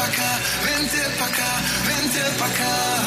Vente 0.05 1.09
pa' 1.17 1.25
acá, 1.25 1.61
vente 1.83 2.37
pa' 2.37 3.04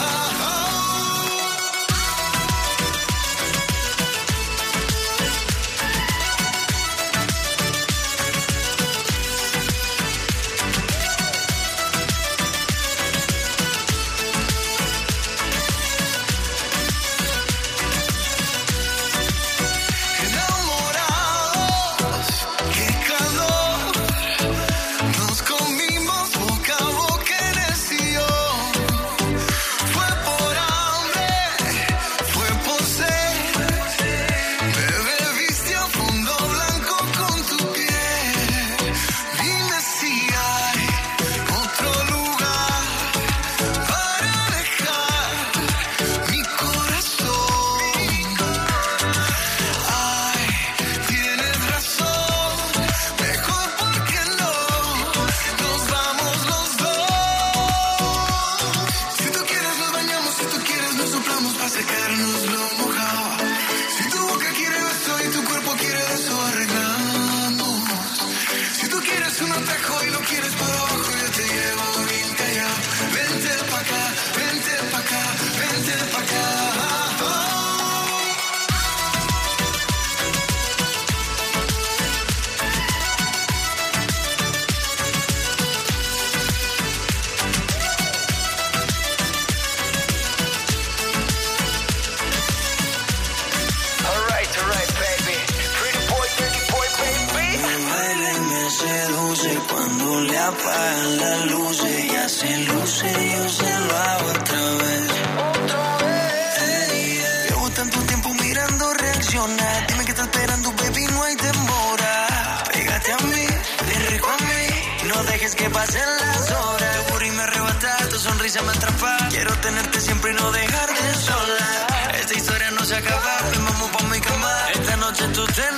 Dime 109.38 110.04
que 110.04 110.10
estás 110.10 110.26
esperando, 110.26 110.72
baby, 110.72 111.06
no 111.12 111.22
hay 111.22 111.36
demora. 111.36 112.64
Pégate 112.72 113.12
a 113.12 113.16
mí, 113.18 113.46
ven 113.86 114.06
rico 114.10 114.28
a 114.28 114.36
mí. 114.42 115.08
No 115.08 115.22
dejes 115.22 115.54
que 115.54 115.70
pasen 115.70 116.08
las 116.18 116.50
horas. 116.50 117.06
Tu 117.06 117.24
y 117.24 117.30
me 117.30 117.42
arrebata, 117.44 117.98
tu 118.10 118.18
sonrisa 118.18 118.62
me 118.62 118.72
atrapa. 118.72 119.16
Quiero 119.30 119.54
tenerte 119.58 120.00
siempre 120.00 120.32
y 120.32 120.34
no 120.34 120.50
dejarte 120.50 121.14
sola. 121.14 121.86
Esta 122.20 122.34
historia 122.34 122.70
no 122.72 122.84
se 122.84 122.96
acaba, 122.96 123.38
ven 123.52 123.64
vamos 123.64 123.90
pa' 123.90 124.04
mi 124.06 124.20
cama. 124.20 124.52
Esta 124.74 124.96
noche 124.96 125.28
tú 125.28 125.46
te 125.46 125.77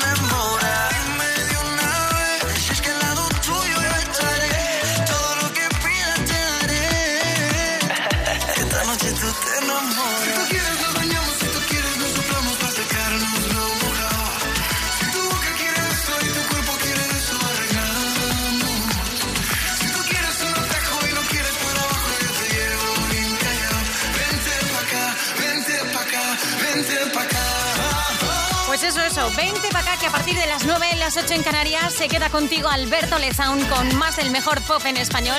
20 29.36 29.68
para 29.68 29.80
acá 29.80 29.96
que 30.00 30.06
a 30.06 30.10
partir 30.10 30.36
de 30.36 30.46
las 30.46 30.64
9 30.64 30.86
en 30.92 30.98
las 30.98 31.16
8 31.16 31.34
en 31.34 31.42
Canarias 31.42 31.92
se 31.94 32.08
queda 32.08 32.30
contigo 32.30 32.68
Alberto 32.68 33.18
Lezaun 33.18 33.64
con 33.66 33.96
más 33.96 34.16
del 34.16 34.30
mejor 34.30 34.60
pop 34.62 34.84
en 34.86 34.96
español. 34.96 35.38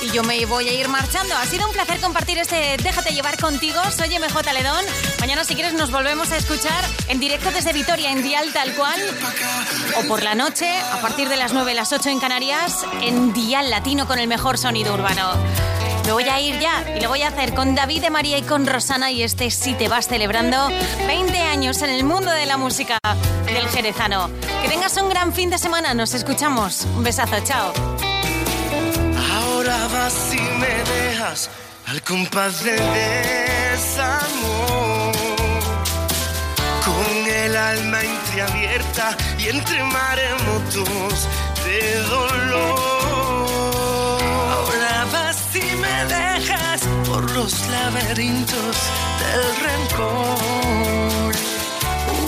Y 0.00 0.10
yo 0.10 0.22
me 0.22 0.44
voy 0.46 0.68
a 0.68 0.72
ir 0.72 0.88
marchando. 0.88 1.34
Ha 1.36 1.44
sido 1.46 1.66
un 1.66 1.72
placer 1.72 2.00
compartir 2.00 2.38
este 2.38 2.76
Déjate 2.82 3.12
llevar 3.12 3.38
contigo. 3.38 3.80
Soy 3.96 4.08
MJ 4.18 4.52
Ledón. 4.52 4.84
Mañana, 5.20 5.44
si 5.44 5.54
quieres, 5.54 5.74
nos 5.74 5.90
volvemos 5.90 6.30
a 6.30 6.36
escuchar 6.36 6.84
en 7.08 7.20
directo 7.20 7.50
desde 7.50 7.72
Vitoria, 7.72 8.12
en 8.12 8.22
Dial 8.22 8.52
tal 8.52 8.74
cual. 8.74 9.00
O 9.98 10.08
por 10.08 10.22
la 10.22 10.34
noche, 10.34 10.78
a 10.78 11.00
partir 11.00 11.28
de 11.28 11.36
las 11.36 11.52
9 11.52 11.74
las 11.74 11.92
8 11.92 12.10
en 12.10 12.20
Canarias, 12.20 12.84
en 13.02 13.32
Dial 13.32 13.70
Latino 13.70 14.06
con 14.06 14.18
el 14.18 14.28
mejor 14.28 14.58
sonido 14.58 14.94
urbano. 14.94 15.67
Me 16.08 16.14
voy 16.14 16.24
a 16.24 16.40
ir 16.40 16.58
ya 16.58 16.96
y 16.96 17.02
lo 17.02 17.10
voy 17.10 17.20
a 17.20 17.28
hacer 17.28 17.52
con 17.52 17.74
David 17.74 18.00
de 18.00 18.08
María 18.08 18.38
y 18.38 18.42
con 18.42 18.66
Rosana 18.66 19.10
y 19.10 19.22
este 19.22 19.50
Si 19.50 19.74
te 19.74 19.88
vas 19.88 20.08
celebrando 20.08 20.70
20 21.06 21.38
años 21.38 21.82
en 21.82 21.90
el 21.90 22.02
mundo 22.02 22.30
de 22.30 22.46
la 22.46 22.56
música 22.56 22.98
del 23.44 23.68
Jerezano. 23.68 24.30
Que 24.62 24.70
tengas 24.70 24.96
un 24.96 25.10
gran 25.10 25.34
fin 25.34 25.50
de 25.50 25.58
semana, 25.58 25.92
nos 25.92 26.14
escuchamos. 26.14 26.86
Un 26.96 27.04
besazo, 27.04 27.36
chao. 27.44 27.74
Ahora 29.34 29.86
vas 29.88 30.32
y 30.32 30.40
me 30.58 30.82
dejas 30.94 31.50
al 31.86 32.00
compás 32.00 32.64
del 32.64 32.80
desamor. 33.74 34.32
Con 36.86 37.26
el 37.26 37.54
alma 37.54 38.00
entreabierta 38.00 39.14
y 39.38 39.48
entre 39.50 39.84
maremotos 39.84 41.28
de 41.66 41.96
dolor. 42.08 42.87
Me 45.98 46.14
dejas 46.14 46.80
por 47.06 47.30
los 47.32 47.66
laberintos 47.68 48.76
del 49.20 49.44
rencor. 49.66 51.34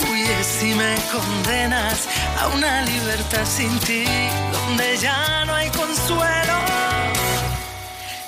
Huyes 0.09 0.63
y 0.63 0.73
me 0.73 0.95
condenas 1.11 2.07
a 2.39 2.47
una 2.47 2.81
libertad 2.81 3.45
sin 3.45 3.79
ti, 3.79 4.03
donde 4.51 4.97
ya 4.97 5.45
no 5.45 5.53
hay 5.53 5.69
consuelo. 5.69 6.57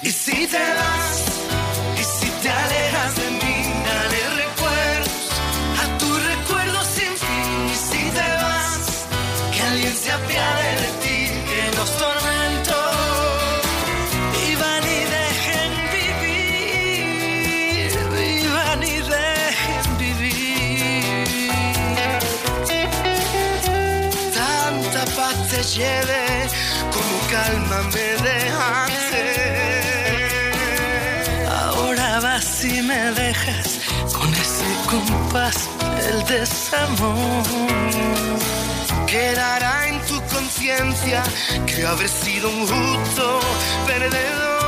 Y 0.01 0.11
si 0.11 0.47
te 0.47 0.59
vas, 0.59 1.32
el 36.14 36.26
desamor. 36.26 37.43
Quedará 39.07 39.88
en 39.88 39.99
tu 40.07 40.22
conciencia 40.34 41.24
que 41.66 41.86
habré 41.86 42.07
sido 42.07 42.49
un 42.49 42.68
justo 42.68 43.39
perdedor. 43.88 44.62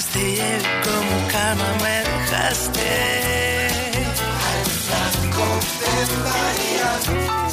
Tan 0.00 0.06
capaz 0.06 0.14
de 0.14 0.30
ir 0.30 0.62
como 0.84 1.28
calma 1.28 1.74
me 1.82 1.96
dejaste. 2.08 2.80
Al 4.52 5.20
María, 6.24 7.49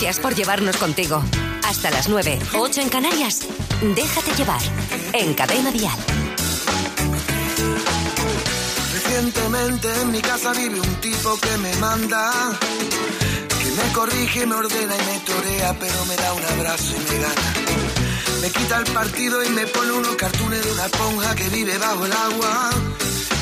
Gracias 0.00 0.22
por 0.22 0.34
llevarnos 0.34 0.78
contigo. 0.78 1.22
Hasta 1.62 1.90
las 1.90 2.08
9, 2.08 2.38
8 2.54 2.80
en 2.80 2.88
Canarias. 2.88 3.40
Déjate 3.94 4.34
llevar. 4.34 4.62
En 5.12 5.34
Cadena 5.34 5.70
Dial. 5.70 5.92
Recientemente 8.94 9.88
en 10.00 10.10
mi 10.10 10.22
casa 10.22 10.52
vive 10.54 10.80
un 10.80 10.94
tipo 11.02 11.38
que 11.38 11.54
me 11.58 11.76
manda, 11.76 12.32
que 13.62 13.70
me 13.72 13.92
corrige, 13.92 14.46
me 14.46 14.54
ordena 14.54 14.94
y 14.96 15.04
me 15.04 15.20
torea, 15.20 15.76
pero 15.78 16.04
me 16.06 16.16
da 16.16 16.32
un 16.32 16.44
abrazo 16.46 16.94
y 16.96 17.12
me 17.12 17.18
gana. 17.18 17.54
Me 18.40 18.50
quita 18.50 18.78
el 18.78 18.90
partido 18.94 19.44
y 19.44 19.50
me 19.50 19.66
pone 19.66 19.92
unos 19.92 20.16
cartones 20.16 20.64
de 20.64 20.72
una 20.72 20.86
esponja 20.86 21.34
que 21.34 21.48
vive 21.50 21.76
bajo 21.76 22.06
el 22.06 22.12
agua. 22.12 22.70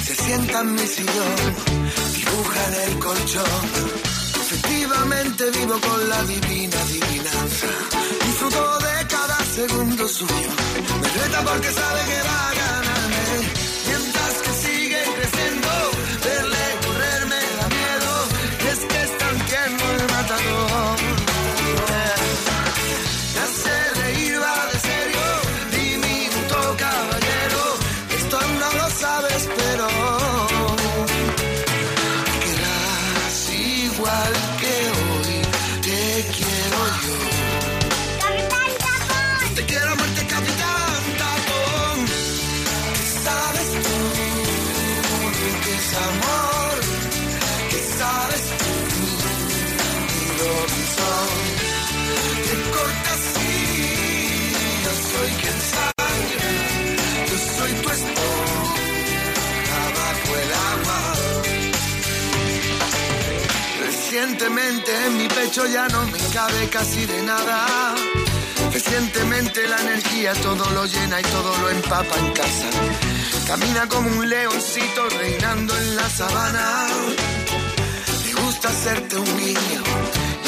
Se 0.05 0.17
sienta 0.17 0.63
en 0.63 0.75
mi 0.75 0.89
sillón, 0.89 1.37
dibuja 2.17 2.67
en 2.67 2.91
el 2.91 2.99
colchón. 2.99 4.08
Efectivamente 4.51 5.51
vivo 5.51 5.79
con 5.79 6.09
la 6.09 6.23
divina 6.25 6.81
adivinanza. 6.81 7.67
Disfruto 8.25 8.79
de 8.79 9.07
cada 9.07 9.45
segundo 9.45 10.09
suyo. 10.09 10.51
Me 11.03 11.09
reta 11.23 11.45
porque 11.45 11.71
sabe 11.71 12.01
que 12.07 12.23
va 12.23 12.49
a 12.49 12.55
ganarme. 12.55 12.68
Pecho 65.49 65.67
ya 65.67 65.89
no 65.89 66.03
me 66.07 66.19
cabe 66.33 66.69
casi 66.69 67.07
de 67.07 67.23
nada. 67.23 67.95
Recientemente 68.73 69.67
la 69.67 69.81
energía 69.81 70.33
todo 70.35 70.65
lo 70.71 70.85
llena 70.85 71.21
y 71.21 71.23
todo 71.23 71.57
lo 71.59 71.71
empapa 71.71 72.15
en 72.19 72.33
casa. 72.33 72.69
Camina 73.47 73.89
como 73.89 74.11
un 74.11 74.29
leoncito 74.29 75.09
reinando 75.09 75.77
en 75.77 75.97
la 75.97 76.09
sabana. 76.11 76.87
Me 78.25 78.33
gusta 78.43 78.69
hacerte 78.69 79.17
un 79.17 79.37
niño 79.37 79.83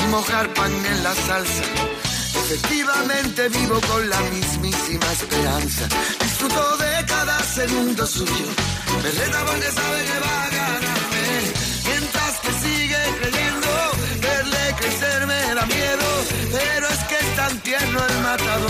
y 0.02 0.10
mojar 0.10 0.52
pan 0.54 0.72
en 0.72 1.02
la 1.02 1.14
salsa. 1.14 1.64
Efectivamente 2.42 3.48
vivo 3.48 3.80
con 3.88 4.08
la 4.08 4.20
mismísima 4.20 5.12
esperanza. 5.12 5.88
Disfruto 6.20 6.76
de 6.76 7.06
cada 7.06 7.38
segundo 7.42 8.06
suyo. 8.06 8.48
Me 9.02 9.10
reta 9.10 9.44
porque 9.46 9.70
sabe 9.70 10.04
que 10.04 10.59
tierno 17.80 18.00
el 18.06 18.22
matador. 18.22 18.69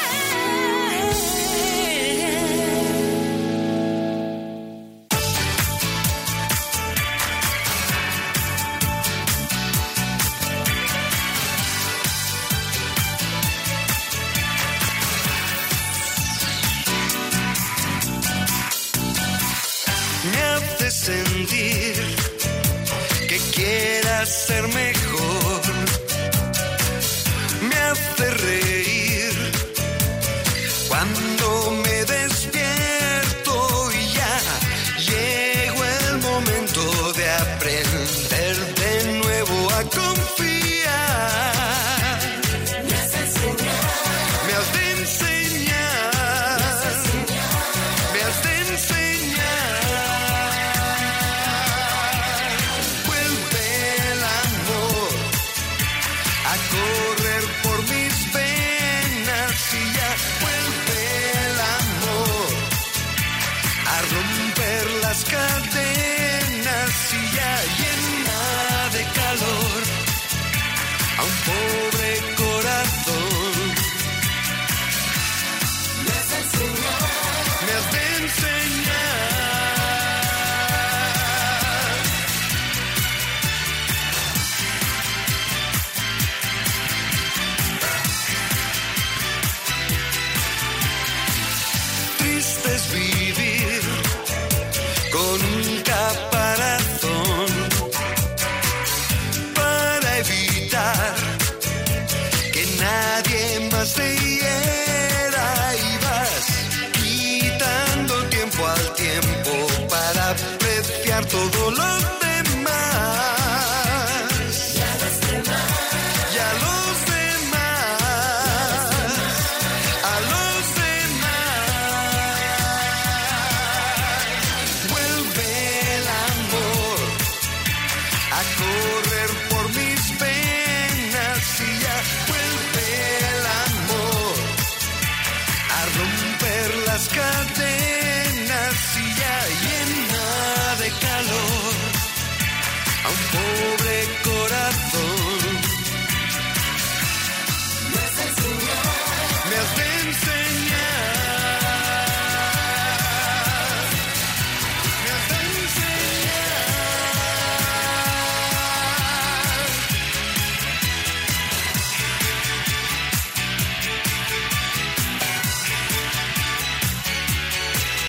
I 56.53 56.57
go 56.69 57.10